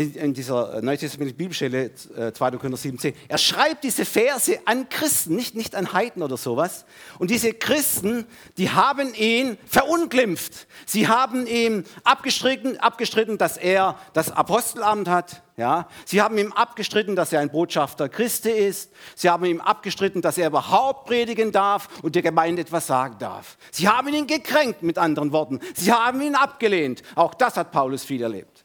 [0.01, 2.33] in dieser neutestamentlichen Bibelstelle 2.
[2.33, 3.15] Korinther 17.
[3.29, 6.85] Er schreibt diese Verse an Christen, nicht, nicht an Heiden oder sowas.
[7.19, 10.67] Und diese Christen, die haben ihn verunglimpft.
[10.87, 15.43] Sie haben ihm abgestritten, abgestritten dass er das Apostelamt hat.
[15.57, 15.89] Ja?
[16.07, 18.91] Sie haben ihm abgestritten, dass er ein Botschafter Christi ist.
[19.15, 23.59] Sie haben ihm abgestritten, dass er überhaupt predigen darf und der Gemeinde etwas sagen darf.
[23.71, 25.61] Sie haben ihn gekränkt, mit anderen Worten.
[25.75, 27.03] Sie haben ihn abgelehnt.
[27.15, 28.65] Auch das hat Paulus viel erlebt.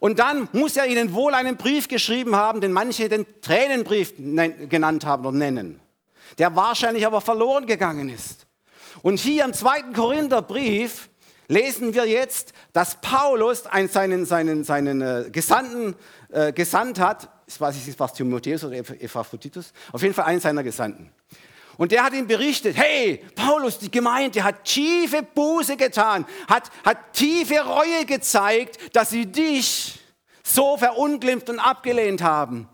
[0.00, 5.04] Und dann muss er ihnen wohl einen Brief geschrieben haben, den manche den Tränenbrief genannt
[5.04, 5.80] haben oder nennen,
[6.38, 8.46] der wahrscheinlich aber verloren gegangen ist.
[9.02, 11.08] Und hier im zweiten Korintherbrief
[11.48, 15.94] lesen wir jetzt, dass Paulus einen, seinen, seinen, seinen äh, Gesandten
[16.30, 17.28] äh, gesandt hat.
[17.46, 21.10] Ich weiß nicht, was Timotheus oder Epaphroditus, auf jeden Fall einen seiner Gesandten.
[21.78, 27.12] Und der hat ihm berichtet, hey, Paulus, die Gemeinde hat tiefe Buße getan, hat, hat
[27.12, 30.00] tiefe Reue gezeigt, dass sie dich
[30.42, 32.68] so verunglimpft und abgelehnt haben.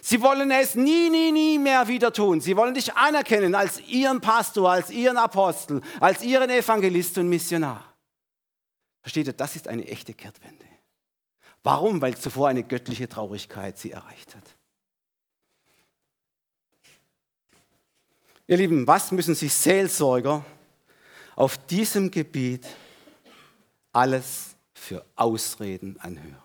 [0.00, 2.40] Sie wollen es nie, nie, nie mehr wieder tun.
[2.40, 7.92] Sie wollen dich anerkennen als ihren Pastor, als ihren Apostel, als ihren Evangelist und Missionar.
[9.02, 10.64] Versteht ihr, das ist eine echte Kehrtwende.
[11.64, 12.00] Warum?
[12.00, 14.57] Weil zuvor eine göttliche Traurigkeit sie erreicht hat.
[18.50, 20.42] Ihr Lieben, was müssen sich Seelsorger
[21.36, 22.66] auf diesem Gebiet
[23.92, 26.38] alles für Ausreden anhören?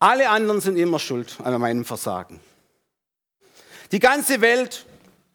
[0.00, 2.40] Alle anderen sind immer schuld an meinem Versagen.
[3.92, 4.86] Die ganze Welt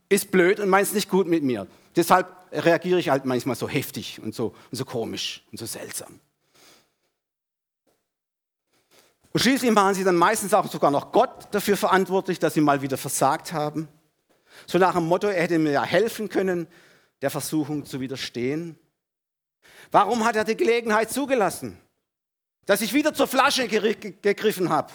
[0.09, 1.67] ist blöd und meint es nicht gut mit mir.
[1.95, 6.19] Deshalb reagiere ich halt manchmal so heftig und so, und so komisch und so seltsam.
[9.33, 12.81] Und schließlich machen sie dann meistens auch sogar noch Gott dafür verantwortlich, dass sie mal
[12.81, 13.87] wieder versagt haben.
[14.67, 16.67] So nach dem Motto, er hätte mir ja helfen können,
[17.21, 18.77] der Versuchung zu widerstehen.
[19.89, 21.79] Warum hat er die Gelegenheit zugelassen?
[22.65, 24.91] Dass ich wieder zur Flasche gegriffen habe.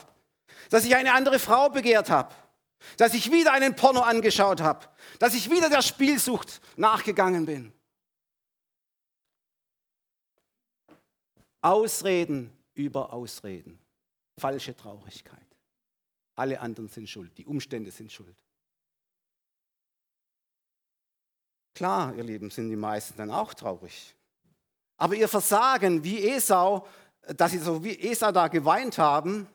[0.71, 2.35] Dass ich eine andere Frau begehrt habe.
[2.99, 4.87] Dass ich wieder einen Porno angeschaut habe.
[5.19, 7.73] Dass ich wieder der Spielsucht nachgegangen bin.
[11.63, 13.86] Ausreden über Ausreden
[14.39, 15.47] falsche Traurigkeit.
[16.35, 18.37] Alle anderen sind schuld, die Umstände sind schuld.
[21.75, 24.15] Klar, ihr Lieben, sind die meisten dann auch traurig.
[24.97, 26.87] Aber ihr Versagen, wie Esau,
[27.37, 29.47] dass sie so wie Esau da geweint haben,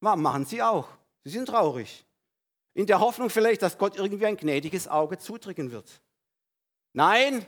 [0.00, 0.88] machen sie auch.
[1.22, 2.04] Sie sind traurig.
[2.74, 6.00] In der Hoffnung vielleicht, dass Gott irgendwie ein gnädiges Auge zudrücken wird.
[6.92, 7.46] Nein,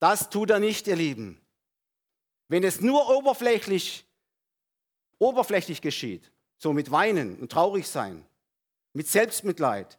[0.00, 1.40] das tut er nicht, ihr Lieben.
[2.48, 4.04] Wenn es nur oberflächlich
[5.20, 8.26] oberflächlich geschieht, so mit Weinen und traurig sein,
[8.92, 9.98] mit Selbstmitleid,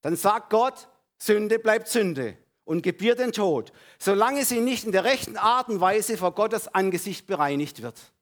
[0.00, 5.04] dann sagt Gott, Sünde bleibt Sünde und gebiert den Tod, solange sie nicht in der
[5.04, 8.12] rechten Art und Weise vor Gottes Angesicht bereinigt wird.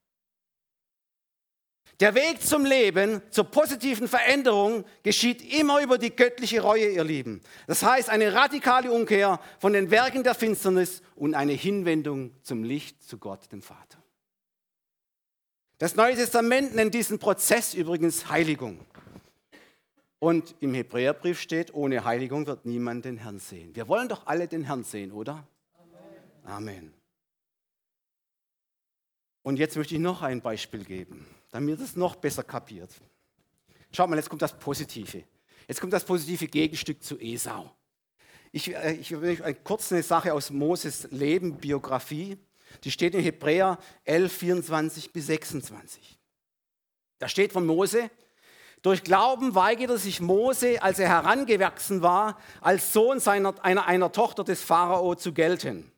[2.00, 7.42] Der Weg zum Leben, zur positiven Veränderung geschieht immer über die göttliche Reue, ihr Lieben.
[7.66, 13.02] Das heißt eine radikale Umkehr von den Werken der Finsternis und eine Hinwendung zum Licht,
[13.02, 13.99] zu Gott, dem Vater.
[15.80, 18.84] Das Neue Testament nennt diesen Prozess übrigens Heiligung.
[20.18, 23.74] Und im Hebräerbrief steht, ohne Heiligung wird niemand den Herrn sehen.
[23.74, 25.48] Wir wollen doch alle den Herrn sehen, oder?
[26.44, 26.68] Amen.
[26.68, 26.94] Amen.
[29.40, 32.90] Und jetzt möchte ich noch ein Beispiel geben, damit ihr das noch besser kapiert.
[33.90, 35.24] Schaut mal, jetzt kommt das Positive.
[35.66, 37.74] Jetzt kommt das positive Gegenstück zu Esau.
[38.52, 42.36] Ich, äh, ich will euch kurz eine Sache aus Moses Leben, Biografie
[42.84, 46.18] die steht in Hebräer 11, 24 bis 26.
[47.18, 48.10] Da steht von Mose,
[48.82, 54.42] durch Glauben weigerte sich Mose, als er herangewachsen war, als Sohn seiner, einer, einer Tochter
[54.42, 55.92] des Pharao zu gelten.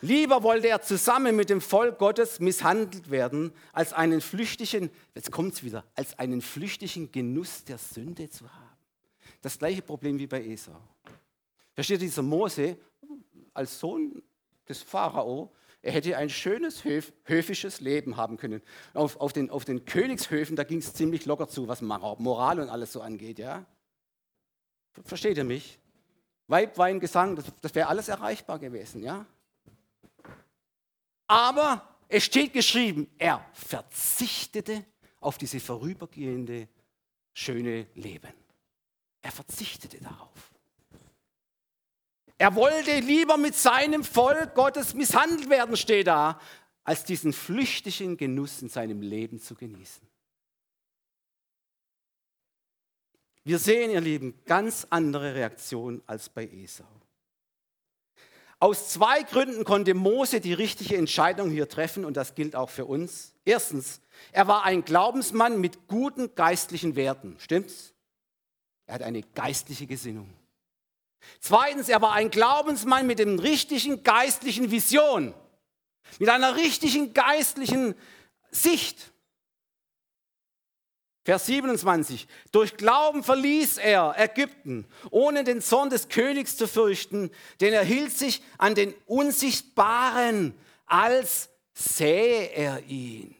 [0.00, 5.54] Lieber wollte er zusammen mit dem Volk Gottes misshandelt werden, als einen flüchtigen, jetzt kommt
[5.54, 8.64] es wieder, als einen flüchtigen Genuss der Sünde zu haben.
[9.42, 10.80] das gleiche Problem wie bei Esau.
[11.74, 12.76] Versteht dieser Mose
[13.54, 14.22] als Sohn
[14.68, 18.62] des Pharao, er hätte ein schönes, höfisches Leben haben können.
[18.94, 22.68] Auf, auf, den, auf den Königshöfen, da ging es ziemlich locker zu, was Moral und
[22.68, 23.38] alles so angeht.
[23.38, 23.64] Ja?
[25.04, 25.78] Versteht ihr mich?
[26.48, 29.02] Weib, Wein, Gesang, das, das wäre alles erreichbar gewesen.
[29.02, 29.26] Ja?
[31.28, 34.84] Aber es steht geschrieben, er verzichtete
[35.20, 36.68] auf diese vorübergehende
[37.32, 38.32] schöne Leben.
[39.20, 40.47] Er verzichtete darauf.
[42.38, 46.40] Er wollte lieber mit seinem Volk Gottes misshandelt werden, steht da,
[46.84, 50.06] als diesen flüchtigen Genuss in seinem Leben zu genießen.
[53.42, 56.84] Wir sehen, ihr Lieben, ganz andere Reaktionen als bei Esau.
[58.60, 62.84] Aus zwei Gründen konnte Mose die richtige Entscheidung hier treffen und das gilt auch für
[62.84, 63.34] uns.
[63.44, 64.00] Erstens,
[64.32, 67.36] er war ein Glaubensmann mit guten geistlichen Werten.
[67.38, 67.94] Stimmt's?
[68.86, 70.37] Er hat eine geistliche Gesinnung.
[71.40, 75.34] Zweitens, er war ein Glaubensmann mit dem richtigen geistlichen Vision,
[76.18, 77.94] mit einer richtigen geistlichen
[78.50, 79.12] Sicht.
[81.24, 82.26] Vers 27.
[82.52, 88.12] Durch Glauben verließ er Ägypten, ohne den Zorn des Königs zu fürchten, denn er hielt
[88.16, 90.54] sich an den Unsichtbaren,
[90.86, 93.36] als sähe er ihn.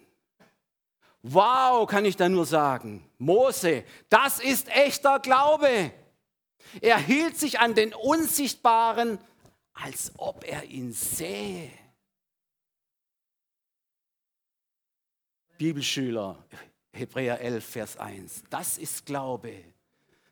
[1.23, 3.09] Wow, kann ich da nur sagen.
[3.17, 5.91] Mose, das ist echter Glaube.
[6.81, 9.19] Er hielt sich an den Unsichtbaren,
[9.73, 11.71] als ob er ihn sähe.
[15.57, 16.45] Bibelschüler,
[16.93, 18.45] Hebräer 11, Vers 1.
[18.51, 19.53] Das ist Glaube.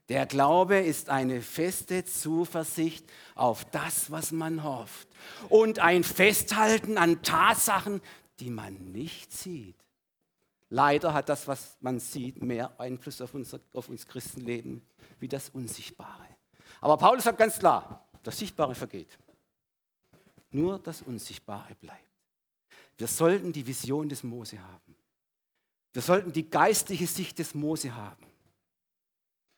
[0.09, 5.09] Der Glaube ist eine feste Zuversicht auf das, was man hofft.
[5.49, 8.01] Und ein Festhalten an Tatsachen,
[8.38, 9.77] die man nicht sieht.
[10.68, 14.83] Leider hat das, was man sieht, mehr Einfluss auf unser, auf uns Christenleben
[15.18, 16.26] wie das Unsichtbare.
[16.81, 19.18] Aber Paulus sagt ganz klar, das Sichtbare vergeht.
[20.50, 22.02] Nur das Unsichtbare bleibt.
[22.98, 24.96] Wir sollten die Vision des Mose haben.
[25.92, 28.26] Wir sollten die geistliche Sicht des Mose haben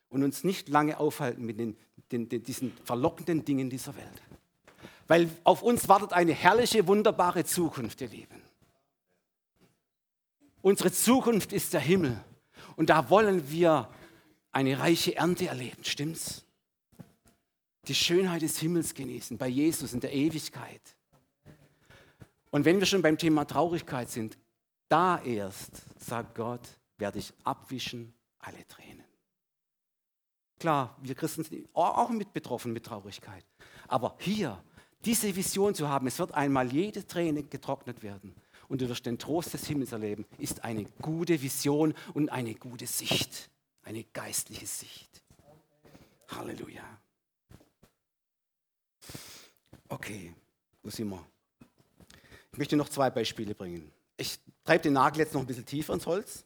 [0.09, 1.77] und uns nicht lange aufhalten mit den,
[2.11, 4.23] den, den, diesen verlockenden Dingen dieser Welt.
[5.07, 8.42] Weil auf uns wartet eine herrliche, wunderbare Zukunft, ihr Lieben.
[10.61, 12.23] Unsere Zukunft ist der Himmel.
[12.77, 13.88] Und da wollen wir
[14.53, 16.45] eine reiche Ernte erleben, stimmt's?
[17.87, 20.83] Die Schönheit des Himmels genießen, bei Jesus in der Ewigkeit.
[22.51, 24.39] Und wenn wir schon beim Thema Traurigkeit sind,
[24.89, 29.05] da erst, sagt Gott, werde ich abwischen alle Tränen.
[30.59, 33.45] Klar, wir Christen sind auch mit betroffen mit Traurigkeit.
[33.87, 34.63] Aber hier,
[35.05, 38.35] diese Vision zu haben, es wird einmal jede Träne getrocknet werden
[38.69, 42.87] und du wirst den Trost des Himmels erleben, ist eine gute Vision und eine gute
[42.87, 43.51] Sicht,
[43.88, 45.22] eine geistliche Sicht.
[46.29, 46.85] Halleluja.
[49.88, 50.35] Okay,
[50.83, 51.24] wo sind wir?
[52.53, 53.90] Ich möchte noch zwei Beispiele bringen.
[54.18, 56.44] Ich treibe den Nagel jetzt noch ein bisschen tiefer ins Holz.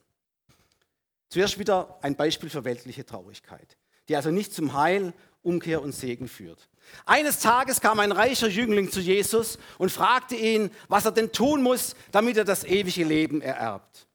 [1.27, 3.75] Zuerst wieder ein Beispiel für weltliche Traurigkeit,
[4.07, 6.69] die also nicht zum Heil, Umkehr und Segen führt.
[7.05, 11.61] Eines Tages kam ein reicher Jüngling zu Jesus und fragte ihn, was er denn tun
[11.61, 14.07] muss, damit er das ewige Leben ererbt.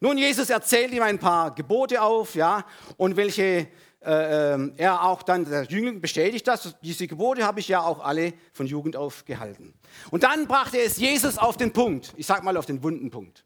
[0.00, 2.64] Nun, Jesus erzählt ihm ein paar Gebote auf, ja,
[2.96, 3.68] und welche
[4.00, 7.98] äh, ähm, er auch dann, der Jüngling bestätigt das, diese Gebote habe ich ja auch
[7.98, 9.74] alle von Jugend auf gehalten.
[10.10, 13.44] Und dann brachte es Jesus auf den Punkt, ich sage mal auf den wunden Punkt.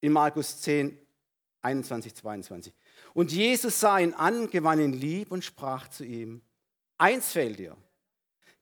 [0.00, 0.96] In Markus 10,
[1.62, 2.74] 21, 22.
[3.12, 6.40] Und Jesus sah ihn an, gewann ihn lieb und sprach zu ihm,
[6.96, 7.76] eins fehlt dir.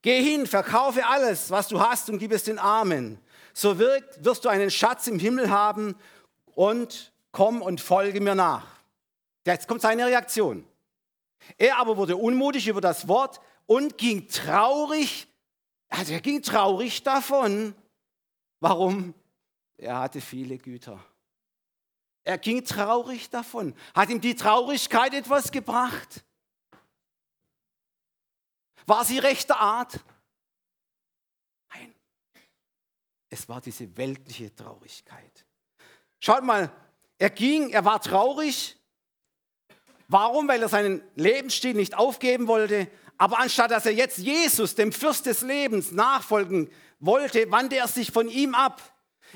[0.01, 3.19] Geh hin, verkaufe alles, was du hast und gib es den Armen.
[3.53, 5.95] So wirst du einen Schatz im Himmel haben
[6.55, 8.67] und komm und folge mir nach.
[9.47, 10.67] Jetzt kommt seine Reaktion.
[11.59, 15.27] Er aber wurde unmutig über das Wort und ging traurig,
[15.89, 17.75] also er ging traurig davon.
[18.61, 19.15] Warum?
[19.77, 21.05] Er hatte viele Güter.
[22.25, 23.75] Er ging traurig davon.
[23.95, 26.25] Hat ihm die Traurigkeit etwas gebracht?
[28.87, 29.99] War sie rechter Art?
[31.71, 31.95] Nein.
[33.33, 35.47] Es war diese weltliche Traurigkeit.
[36.21, 36.71] Schaut mal,
[37.17, 38.77] er ging, er war traurig.
[40.07, 40.47] Warum?
[40.49, 42.91] Weil er seinen Lebensstil nicht aufgeben wollte.
[43.17, 46.69] Aber anstatt dass er jetzt Jesus, dem Fürst des Lebens, nachfolgen
[47.01, 48.83] wollte, wandte er sich von ihm ab.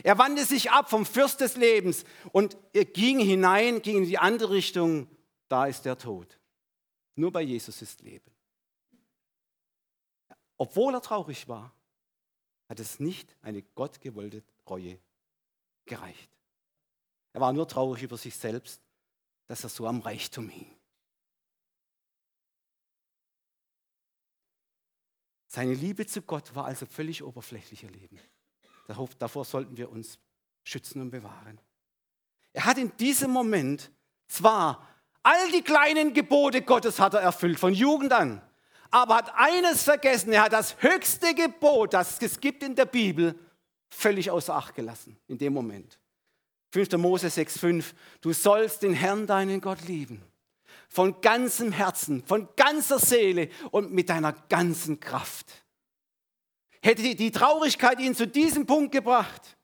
[0.02, 4.18] Er wandte sich ab vom Fürst des Lebens und er ging hinein, ging in die
[4.18, 5.08] andere Richtung.
[5.48, 6.38] Da ist der Tod.
[7.14, 8.30] Nur bei Jesus ist Leben.
[10.58, 11.72] Obwohl er traurig war,
[12.68, 14.98] hat es nicht eine gottgewollte Reue
[15.84, 16.30] gereicht.
[17.32, 18.80] Er war nur traurig über sich selbst,
[19.46, 20.74] dass er so am Reichtum hing.
[25.46, 28.18] Seine Liebe zu Gott war also völlig oberflächlich erleben.
[29.18, 30.18] Davor sollten wir uns
[30.64, 31.60] schützen und bewahren.
[32.52, 33.90] Er hat in diesem Moment
[34.26, 34.86] zwar
[35.22, 38.45] all die kleinen Gebote Gottes hat er erfüllt, von Jugend an,
[38.90, 43.38] aber hat eines vergessen, er hat das höchste Gebot, das es gibt in der Bibel,
[43.88, 45.98] völlig außer Acht gelassen in dem Moment.
[46.72, 46.92] 5.
[46.98, 50.22] Mose 6,5, du sollst den Herrn, deinen Gott lieben.
[50.88, 55.64] Von ganzem Herzen, von ganzer Seele und mit deiner ganzen Kraft.
[56.82, 59.56] Hätte die Traurigkeit ihn zu diesem Punkt gebracht,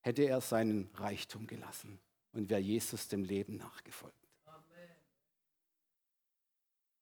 [0.00, 1.98] hätte er seinen Reichtum gelassen
[2.32, 4.21] und wäre Jesus dem Leben nachgefolgt.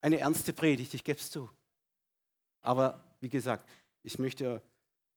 [0.00, 1.50] Eine ernste Predigt, ich gebe es zu.
[2.62, 3.68] Aber wie gesagt,
[4.02, 4.62] ich möchte,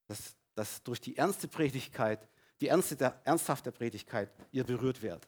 [0.07, 2.27] dass, dass durch die ernste Predigkeit,
[2.59, 5.27] die ernste, der, ernsthafte Predigkeit, ihr berührt werdet.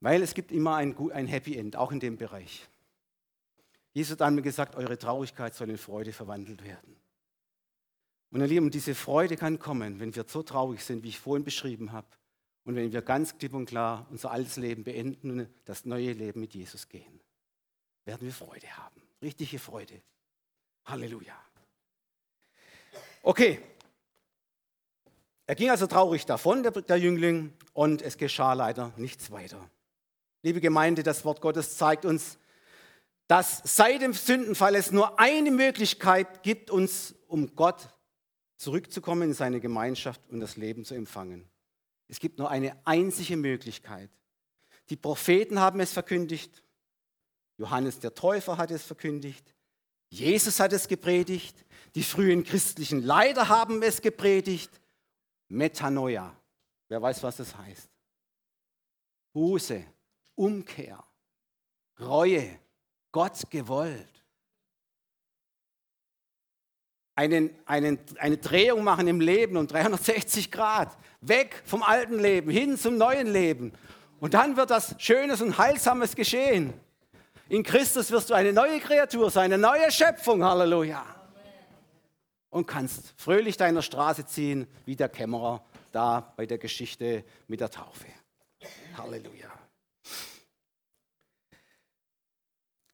[0.00, 2.66] Weil es gibt immer ein, ein Happy End, auch in dem Bereich.
[3.92, 6.96] Jesus hat einmal gesagt, eure Traurigkeit soll in Freude verwandelt werden.
[8.30, 11.44] Und ihr Lieben, diese Freude kann kommen, wenn wir so traurig sind, wie ich vorhin
[11.44, 12.06] beschrieben habe,
[12.64, 16.40] und wenn wir ganz klipp und klar unser altes Leben beenden und das neue Leben
[16.40, 17.19] mit Jesus gehen
[18.04, 19.02] werden wir Freude haben.
[19.22, 20.00] Richtige Freude.
[20.84, 21.34] Halleluja.
[23.22, 23.60] Okay.
[25.46, 29.68] Er ging also traurig davon, der, der Jüngling, und es geschah leider nichts weiter.
[30.42, 32.38] Liebe Gemeinde, das Wort Gottes zeigt uns,
[33.26, 37.90] dass seit dem Sündenfall es nur eine Möglichkeit gibt, uns um Gott
[38.56, 41.48] zurückzukommen in seine Gemeinschaft und das Leben zu empfangen.
[42.08, 44.10] Es gibt nur eine einzige Möglichkeit.
[44.88, 46.64] Die Propheten haben es verkündigt,
[47.60, 49.54] Johannes der Täufer hat es verkündigt,
[50.08, 51.54] Jesus hat es gepredigt,
[51.94, 54.80] die frühen christlichen Leiter haben es gepredigt.
[55.48, 56.34] Metanoia,
[56.88, 57.90] wer weiß, was das heißt?
[59.34, 59.84] Buße,
[60.36, 61.04] Umkehr,
[62.00, 62.58] Reue,
[63.12, 64.24] Gott gewollt.
[67.14, 72.78] Einen, einen, eine Drehung machen im Leben um 360 Grad, weg vom alten Leben hin
[72.78, 73.74] zum neuen Leben.
[74.18, 76.72] Und dann wird das Schönes und Heilsames geschehen.
[77.50, 80.44] In Christus wirst du eine neue Kreatur sein, eine neue Schöpfung.
[80.44, 81.04] Halleluja.
[82.48, 87.68] Und kannst fröhlich deiner Straße ziehen, wie der Kämmerer da bei der Geschichte mit der
[87.68, 88.06] Taufe.
[88.96, 89.50] Halleluja.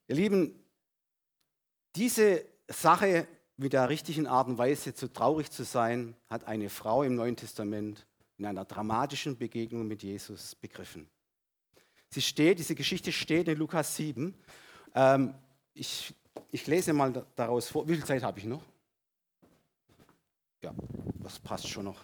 [0.09, 0.64] Ihr Lieben,
[1.94, 3.28] diese Sache
[3.59, 7.36] mit der richtigen Art und Weise zu traurig zu sein, hat eine Frau im Neuen
[7.36, 8.07] Testament
[8.38, 11.11] in einer dramatischen Begegnung mit Jesus begriffen.
[12.17, 14.35] Sie steht, diese Geschichte steht in Lukas 7.
[14.95, 15.35] Ähm,
[15.75, 16.14] ich,
[16.51, 17.87] ich lese mal daraus vor.
[17.87, 18.62] Wie viel Zeit habe ich noch?
[20.62, 20.73] Ja,
[21.23, 22.01] das passt schon noch.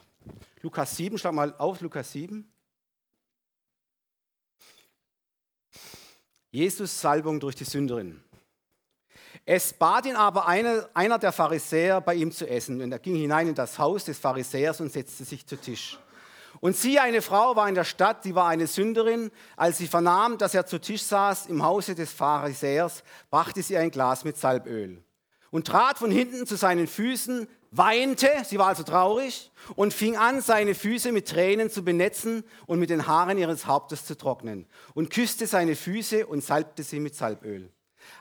[0.60, 2.46] Lukas 7, schlag mal auf, Lukas 7.
[6.50, 8.22] Jesus Salbung durch die Sünderin.
[9.46, 12.82] Es bat ihn aber einer, einer der Pharisäer, bei ihm zu essen.
[12.82, 15.98] Und er ging hinein in das Haus des Pharisäers und setzte sich zu Tisch.
[16.60, 19.30] Und siehe, eine Frau war in der Stadt, sie war eine Sünderin.
[19.56, 23.90] Als sie vernahm, dass er zu Tisch saß im Hause des Pharisäers, brachte sie ein
[23.90, 25.02] Glas mit Salböl
[25.52, 30.40] und trat von hinten zu seinen Füßen, weinte, sie war also traurig, und fing an,
[30.40, 35.10] seine Füße mit Tränen zu benetzen und mit den Haaren ihres Hauptes zu trocknen, und
[35.10, 37.70] küsste seine Füße und salbte sie mit Salböl.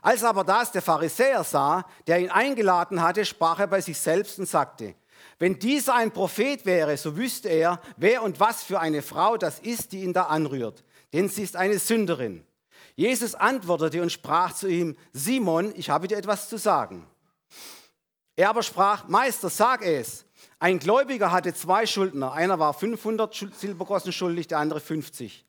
[0.02, 4.38] Als aber das der Pharisäer sah, der ihn eingeladen hatte, sprach er bei sich selbst
[4.38, 4.94] und sagte,
[5.40, 9.60] wenn dieser ein Prophet wäre, so wüsste er, wer und was für eine Frau das
[9.60, 12.46] ist, die ihn da anrührt, denn sie ist eine Sünderin.
[12.96, 17.08] Jesus antwortete und sprach zu ihm, Simon, ich habe dir etwas zu sagen.
[18.36, 20.26] Er aber sprach, Meister, sag es.
[20.60, 25.46] Ein Gläubiger hatte zwei Schuldner, einer war 500 Silbergrossen schuldig, der andere 50.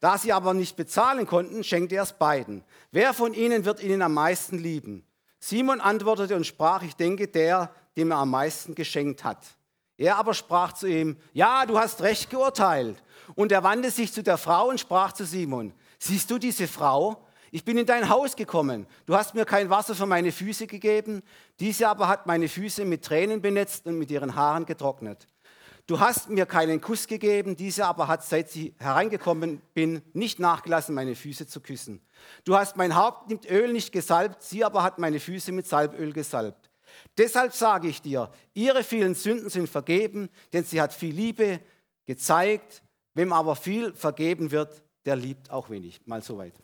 [0.00, 2.64] Da sie aber nicht bezahlen konnten, schenkte er es beiden.
[2.90, 5.06] Wer von ihnen wird ihnen am meisten lieben?
[5.38, 9.38] Simon antwortete und sprach, ich denke, der, dem er am meisten geschenkt hat.
[9.96, 13.02] Er aber sprach zu ihm, ja, du hast recht geurteilt.
[13.36, 17.24] Und er wandte sich zu der Frau und sprach zu Simon, siehst du diese Frau?
[17.52, 18.86] Ich bin in dein Haus gekommen.
[19.06, 21.22] Du hast mir kein Wasser für meine Füße gegeben.
[21.60, 25.28] Diese aber hat meine Füße mit Tränen benetzt und mit ihren Haaren getrocknet.
[25.86, 30.94] Du hast mir keinen Kuss gegeben, diese aber hat, seit sie hereingekommen bin, nicht nachgelassen,
[30.94, 32.00] meine Füße zu küssen.
[32.44, 36.12] Du hast mein Haupt mit Öl nicht gesalbt, sie aber hat meine Füße mit Salböl
[36.12, 36.70] gesalbt.
[37.16, 41.60] Deshalb sage ich dir, ihre vielen Sünden sind vergeben, denn sie hat viel Liebe
[42.06, 42.82] gezeigt.
[43.14, 46.00] Wem aber viel vergeben wird, der liebt auch wenig.
[46.06, 46.54] Mal so weit.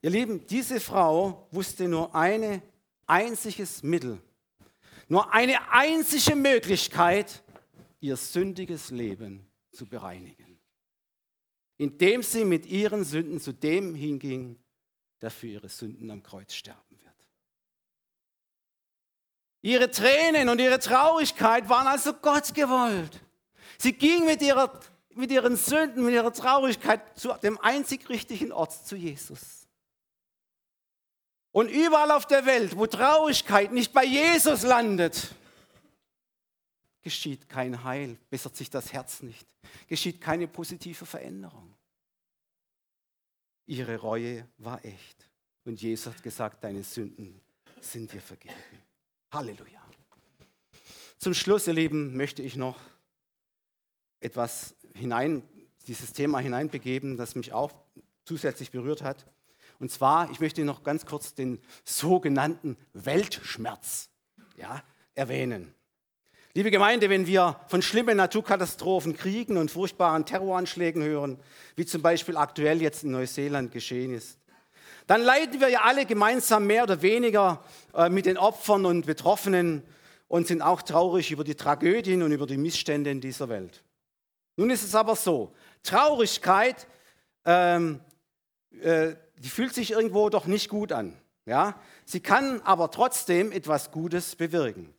[0.00, 2.62] Ihr Lieben, diese Frau wusste nur ein
[3.06, 4.20] einziges Mittel,
[5.08, 7.42] nur eine einzige Möglichkeit,
[8.00, 10.58] ihr sündiges Leben zu bereinigen,
[11.78, 14.58] indem sie mit ihren Sünden zu dem hinging,
[15.22, 17.03] der für ihre Sünden am Kreuz sterben wird.
[19.64, 23.18] Ihre Tränen und ihre Traurigkeit waren also Gott gewollt.
[23.78, 24.78] Sie ging mit, ihrer,
[25.14, 29.66] mit ihren Sünden, mit ihrer Traurigkeit zu dem einzig richtigen Ort, zu Jesus.
[31.50, 35.34] Und überall auf der Welt, wo Traurigkeit nicht bei Jesus landet,
[37.00, 39.46] geschieht kein Heil, bessert sich das Herz nicht,
[39.88, 41.74] geschieht keine positive Veränderung.
[43.64, 45.30] Ihre Reue war echt.
[45.64, 47.40] Und Jesus hat gesagt, deine Sünden
[47.80, 48.83] sind dir vergeben.
[49.34, 49.82] Halleluja.
[51.18, 52.78] Zum Schluss, ihr Lieben, möchte ich noch
[54.20, 55.42] etwas hinein,
[55.88, 57.72] dieses Thema hineinbegeben, das mich auch
[58.24, 59.26] zusätzlich berührt hat.
[59.80, 64.08] Und zwar, ich möchte noch ganz kurz den sogenannten Weltschmerz
[64.56, 65.74] ja, erwähnen.
[66.54, 71.40] Liebe Gemeinde, wenn wir von schlimmen Naturkatastrophen, Kriegen und furchtbaren Terroranschlägen hören,
[71.74, 74.38] wie zum Beispiel aktuell jetzt in Neuseeland geschehen ist,
[75.06, 77.62] dann leiden wir ja alle gemeinsam mehr oder weniger
[77.94, 79.82] äh, mit den Opfern und Betroffenen
[80.28, 83.82] und sind auch traurig über die Tragödien und über die Missstände in dieser Welt.
[84.56, 85.52] Nun ist es aber so,
[85.82, 86.86] Traurigkeit,
[87.44, 88.00] ähm,
[88.80, 91.16] äh, die fühlt sich irgendwo doch nicht gut an.
[91.44, 91.78] Ja?
[92.04, 94.94] Sie kann aber trotzdem etwas Gutes bewirken.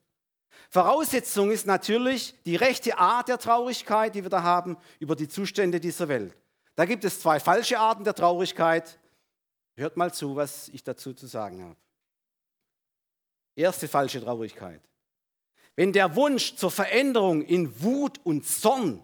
[0.69, 5.79] Voraussetzung ist natürlich die rechte Art der Traurigkeit, die wir da haben, über die Zustände
[5.79, 6.35] dieser Welt.
[6.75, 8.99] Da gibt es zwei falsche Arten der Traurigkeit.
[9.75, 11.77] Hört mal zu, was ich dazu zu sagen habe.
[13.55, 14.81] Erste falsche Traurigkeit.
[15.75, 19.03] Wenn der Wunsch zur Veränderung in Wut und Zorn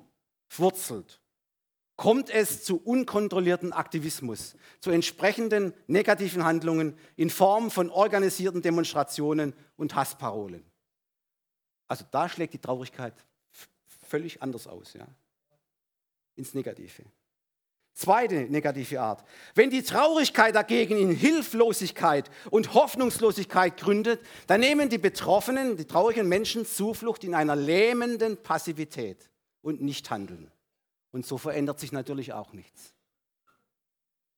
[0.50, 1.22] wurzelt,
[1.98, 9.94] kommt es zu unkontrollierten Aktivismus, zu entsprechenden negativen Handlungen in Form von organisierten Demonstrationen und
[9.94, 10.66] Hassparolen.
[11.88, 13.14] Also da schlägt die Traurigkeit
[14.08, 15.08] völlig anders aus, ja?
[16.36, 17.04] ins Negative.
[17.94, 19.24] Zweite negative Art.
[19.54, 26.28] Wenn die Traurigkeit dagegen in Hilflosigkeit und Hoffnungslosigkeit gründet, dann nehmen die Betroffenen, die traurigen
[26.28, 29.30] Menschen Zuflucht in einer lähmenden Passivität
[29.62, 30.52] und Nichthandeln.
[31.12, 32.94] Und so verändert sich natürlich auch nichts.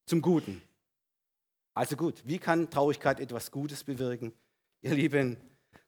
[0.08, 0.62] Zum Guten.
[1.76, 4.34] Also gut, wie kann Traurigkeit etwas Gutes bewirken?
[4.82, 5.38] Ihr Lieben,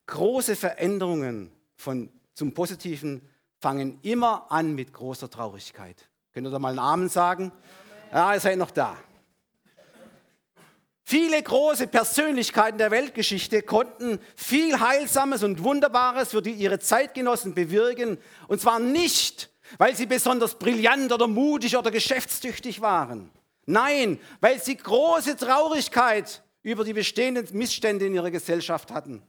[0.06, 3.22] große Veränderungen von, zum Positiven
[3.60, 6.10] fangen immer an mit großer Traurigkeit.
[6.36, 7.54] Könnt ihr da mal einen Amen sagen?
[8.12, 8.98] Ja, ihr seid noch da.
[11.06, 18.18] Viele große Persönlichkeiten der Weltgeschichte konnten viel Heilsames und Wunderbares für die ihre Zeitgenossen bewirken.
[18.50, 23.32] Und zwar nicht, weil sie besonders brillant oder mutig oder geschäftstüchtig waren.
[23.66, 29.24] Nein, weil sie große Traurigkeit über die bestehenden Missstände in ihrer Gesellschaft hatten.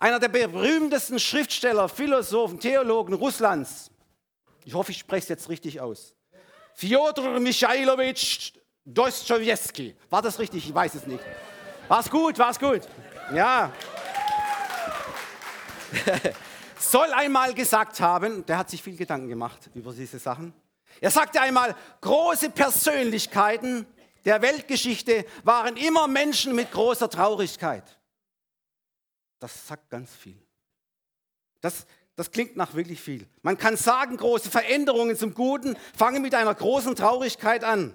[0.00, 3.92] Einer der berühmtesten Schriftsteller, Philosophen, Theologen Russlands,
[4.64, 6.14] ich hoffe, ich spreche es jetzt richtig aus,
[6.74, 8.52] Fyodor Michailowitsch
[8.84, 9.96] Dostoevsky.
[10.10, 10.68] War das richtig?
[10.68, 11.24] Ich weiß es nicht.
[11.88, 12.38] War es gut?
[12.38, 12.82] War es gut?
[13.32, 13.72] Ja.
[16.78, 20.52] Soll einmal gesagt haben, der hat sich viel Gedanken gemacht über diese Sachen.
[21.00, 23.86] Er sagte einmal, große Persönlichkeiten
[24.24, 27.84] der Weltgeschichte waren immer Menschen mit großer Traurigkeit.
[29.38, 30.40] Das sagt ganz viel.
[31.60, 31.86] Das,
[32.16, 33.26] das klingt nach wirklich viel.
[33.42, 37.94] Man kann sagen, große Veränderungen zum Guten fangen mit einer großen Traurigkeit an.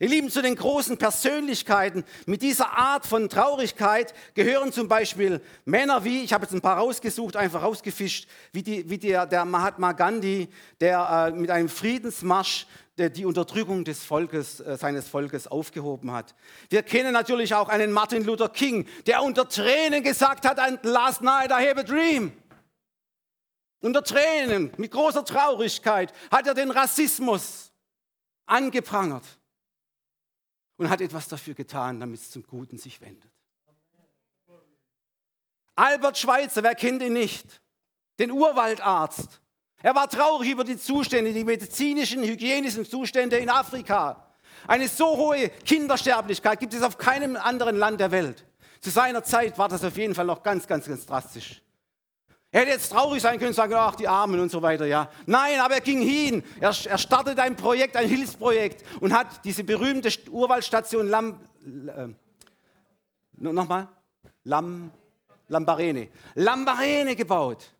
[0.00, 6.04] Ihr Lieben, zu den großen Persönlichkeiten mit dieser Art von Traurigkeit gehören zum Beispiel Männer
[6.04, 9.92] wie, ich habe jetzt ein paar rausgesucht, einfach rausgefischt, wie, die, wie der, der Mahatma
[9.92, 10.48] Gandhi,
[10.80, 12.66] der äh, mit einem Friedensmarsch
[12.96, 16.34] der die Unterdrückung des Volkes, äh, seines Volkes aufgehoben hat.
[16.68, 21.50] Wir kennen natürlich auch einen Martin Luther King, der unter Tränen gesagt hat, last night
[21.50, 22.32] I have a dream.
[23.80, 27.72] Unter Tränen, mit großer Traurigkeit hat er den Rassismus
[28.46, 29.24] angeprangert
[30.76, 33.30] und hat etwas dafür getan, damit es zum Guten sich wendet.
[35.76, 37.62] Albert Schweitzer, wer kennt ihn nicht?
[38.18, 39.40] Den Urwaldarzt.
[39.80, 44.34] Er war traurig über die Zustände, die medizinischen, hygienischen Zustände in Afrika.
[44.66, 48.44] Eine so hohe Kindersterblichkeit gibt es auf keinem anderen Land der Welt.
[48.80, 51.62] Zu seiner Zeit war das auf jeden Fall noch ganz, ganz, ganz drastisch.
[52.50, 55.10] Er hätte jetzt traurig sein können, sagen, ach, die Armen und so weiter, ja.
[55.26, 56.42] Nein, aber er ging hin.
[56.60, 62.08] Er, er startete ein Projekt, ein Hilfsprojekt und hat diese berühmte Urwaldstation Lam, äh,
[63.36, 63.88] nochmal,
[64.44, 64.90] Lam,
[65.48, 67.74] Lambarene, Lambarene gebaut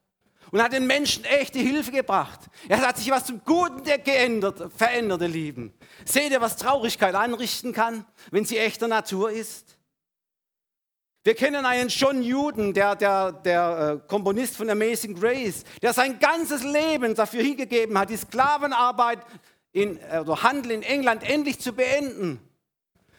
[0.51, 2.41] und hat den Menschen echte Hilfe gebracht.
[2.69, 5.73] Er hat sich was zum Guten geändert, verändert, ihr Lieben.
[6.05, 9.78] Seht ihr, was Traurigkeit anrichten kann, wenn sie echter Natur ist?
[11.29, 16.19] Wir kennen einen John Newton, der, der, der äh, Komponist von Amazing Grace, der sein
[16.19, 19.19] ganzes Leben dafür hingegeben hat, die Sklavenarbeit
[19.73, 22.41] in, äh, oder Handel in England endlich zu beenden.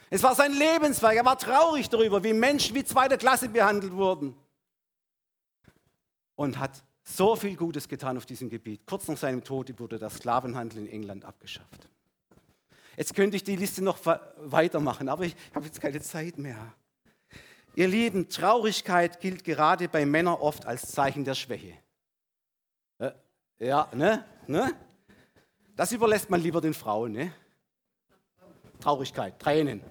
[0.10, 1.18] Es war sein Lebenswerk.
[1.18, 4.36] Er war traurig darüber, wie Menschen wie zweite Klasse behandelt wurden.
[6.34, 8.88] Und hat so viel Gutes getan auf diesem Gebiet.
[8.88, 11.88] Kurz nach seinem Tod wurde der Sklavenhandel in England abgeschafft.
[12.98, 14.00] Jetzt könnte ich die Liste noch
[14.38, 16.74] weitermachen, aber ich habe jetzt keine Zeit mehr.
[17.80, 21.78] Ihr Lieben, Traurigkeit gilt gerade bei Männern oft als Zeichen der Schwäche.
[22.98, 23.12] Äh,
[23.58, 24.26] ja, ne?
[24.48, 24.76] ne?
[25.78, 27.14] Das überlässt man lieber den Frauen.
[27.14, 27.34] Ne?
[28.82, 29.82] Traurigkeit, Tränen.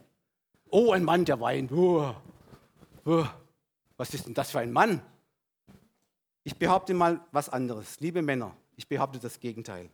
[0.68, 1.72] Oh, ein Mann, der weint.
[1.72, 2.14] Oh,
[3.06, 3.24] oh.
[3.96, 5.00] Was ist denn das für ein Mann?
[6.44, 8.00] Ich behaupte mal was anderes.
[8.00, 9.88] Liebe Männer, ich behaupte das Gegenteil.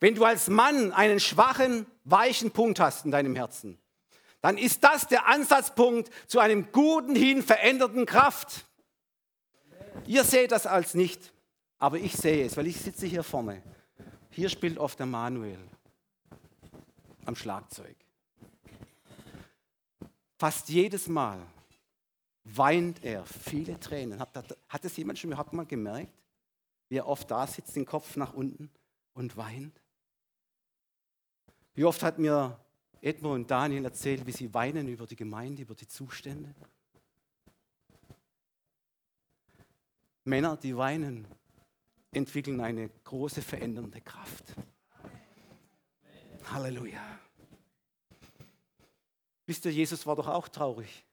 [0.00, 3.78] Wenn du als Mann einen schwachen, weichen Punkt hast in deinem Herzen,
[4.42, 8.66] dann ist das der Ansatzpunkt zu einem guten, hin veränderten Kraft.
[10.06, 11.32] Ihr seht das als nicht,
[11.78, 13.62] aber ich sehe es, weil ich sitze hier vorne.
[14.30, 15.58] Hier spielt oft der Manuel
[17.24, 17.96] am Schlagzeug.
[20.38, 21.40] Fast jedes Mal
[22.42, 24.18] weint er viele Tränen.
[24.18, 26.12] Hat, das jemand schon überhaupt mal gemerkt?
[26.88, 28.70] Wie er oft da sitzt, den Kopf nach unten
[29.14, 29.80] und weint?
[31.74, 32.58] Wie oft hat mir
[33.02, 36.54] Edmund und Daniel erzählt, wie sie weinen über die Gemeinde, über die Zustände?
[40.24, 41.26] Männer, die weinen,
[42.12, 44.54] entwickeln eine große verändernde Kraft.
[46.52, 47.02] Halleluja.
[49.46, 51.04] Wisst ihr, Jesus war doch auch traurig.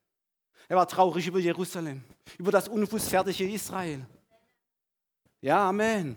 [0.68, 2.04] Er war traurig über Jerusalem,
[2.38, 4.06] über das unfußfertige Israel.
[5.42, 6.16] Ja, Amen.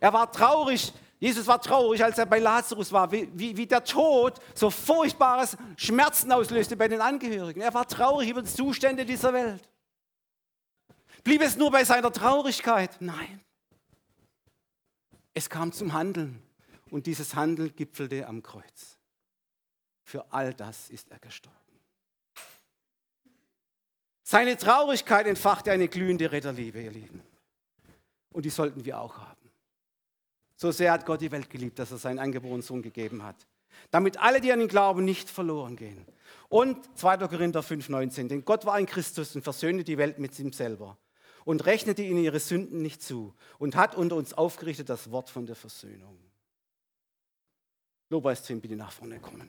[0.00, 0.92] Er war traurig.
[1.24, 5.56] Jesus war traurig, als er bei Lazarus war, wie, wie, wie der Tod so furchtbares
[5.78, 7.62] Schmerzen auslöste bei den Angehörigen.
[7.62, 9.66] Er war traurig über die Zustände dieser Welt.
[11.22, 13.00] Blieb es nur bei seiner Traurigkeit?
[13.00, 13.40] Nein.
[15.32, 16.42] Es kam zum Handeln
[16.90, 18.98] und dieses Handeln gipfelte am Kreuz.
[20.02, 21.56] Für all das ist er gestorben.
[24.24, 27.22] Seine Traurigkeit entfachte eine glühende Retterliebe, ihr Lieben.
[28.30, 29.43] Und die sollten wir auch haben.
[30.56, 33.46] So sehr hat Gott die Welt geliebt, dass er seinen angeborenen Sohn gegeben hat.
[33.90, 36.06] Damit alle, die an ihn glauben, nicht verloren gehen.
[36.48, 37.28] Und 2.
[37.28, 38.28] Korinther 5,19.
[38.28, 40.96] Denn Gott war in Christus und versöhnte die Welt mit ihm selber
[41.44, 45.46] und rechnete ihnen ihre Sünden nicht zu und hat unter uns aufgerichtet das Wort von
[45.46, 46.18] der Versöhnung.
[48.10, 49.48] Lobpreisteam, bitte nach vorne kommen.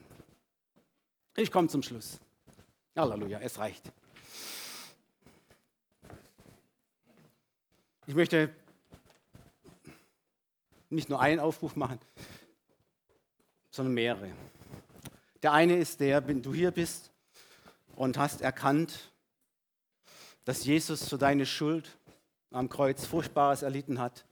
[1.35, 2.19] Ich komme zum Schluss.
[2.95, 3.91] Halleluja, es reicht.
[8.07, 8.53] Ich möchte
[10.89, 11.99] nicht nur einen Aufruf machen,
[13.71, 14.31] sondern mehrere.
[15.43, 17.11] Der eine ist der, wenn du hier bist
[17.95, 19.11] und hast erkannt,
[20.45, 21.97] dass Jesus für deine Schuld
[22.51, 24.25] am Kreuz Furchtbares erlitten hat,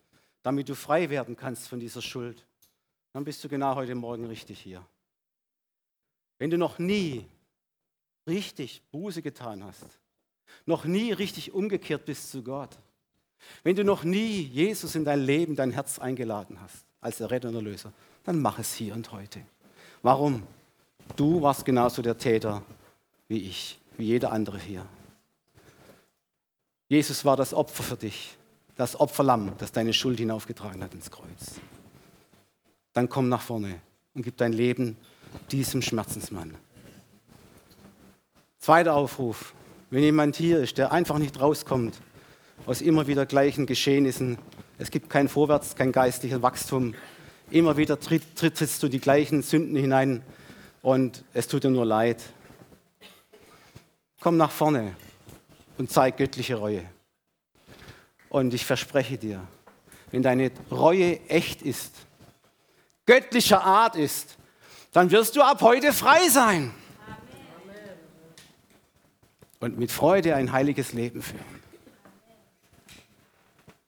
[0.44, 2.46] damit du frei werden kannst von dieser Schuld,
[3.12, 4.86] dann bist du genau heute Morgen richtig hier.
[6.38, 7.26] Wenn du noch nie
[8.28, 10.00] richtig Buße getan hast,
[10.66, 12.78] noch nie richtig umgekehrt bist zu Gott,
[13.64, 17.50] wenn du noch nie Jesus in dein Leben, dein Herz eingeladen hast, als der Retter
[17.50, 17.92] und Erlöser,
[18.24, 19.42] dann mach es hier und heute.
[20.02, 20.44] Warum?
[21.16, 22.64] Du warst genauso der Täter
[23.28, 24.86] wie ich, wie jeder andere hier.
[26.88, 28.38] Jesus war das Opfer für dich,
[28.76, 31.60] das Opferlamm, das deine Schuld hinaufgetragen hat ins Kreuz.
[32.94, 33.80] Dann komm nach vorne
[34.14, 34.98] und gib dein Leben
[35.52, 36.56] diesem Schmerzensmann.
[38.60, 39.54] Zweiter Aufruf,
[39.90, 42.00] wenn jemand hier ist, der einfach nicht rauskommt,
[42.66, 44.38] aus immer wieder gleichen Geschehnissen.
[44.78, 46.96] Es gibt kein Vorwärts, kein geistliches Wachstum.
[47.52, 50.24] Immer wieder tritt, tritt, trittst du die gleichen Sünden hinein
[50.82, 52.22] und es tut dir nur leid.
[54.20, 54.96] Komm nach vorne
[55.78, 56.84] und zeig göttliche Reue.
[58.30, 59.46] Und ich verspreche dir,
[60.12, 61.94] wenn deine Reue echt ist,
[63.06, 64.38] göttlicher Art ist,
[64.94, 66.74] dann wirst du ab heute frei sein.
[69.60, 71.63] Und mit Freude ein heiliges Leben führen.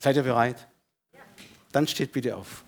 [0.06, 0.68] Seid ihr bereit?
[1.72, 2.64] Dann steht bitte auf.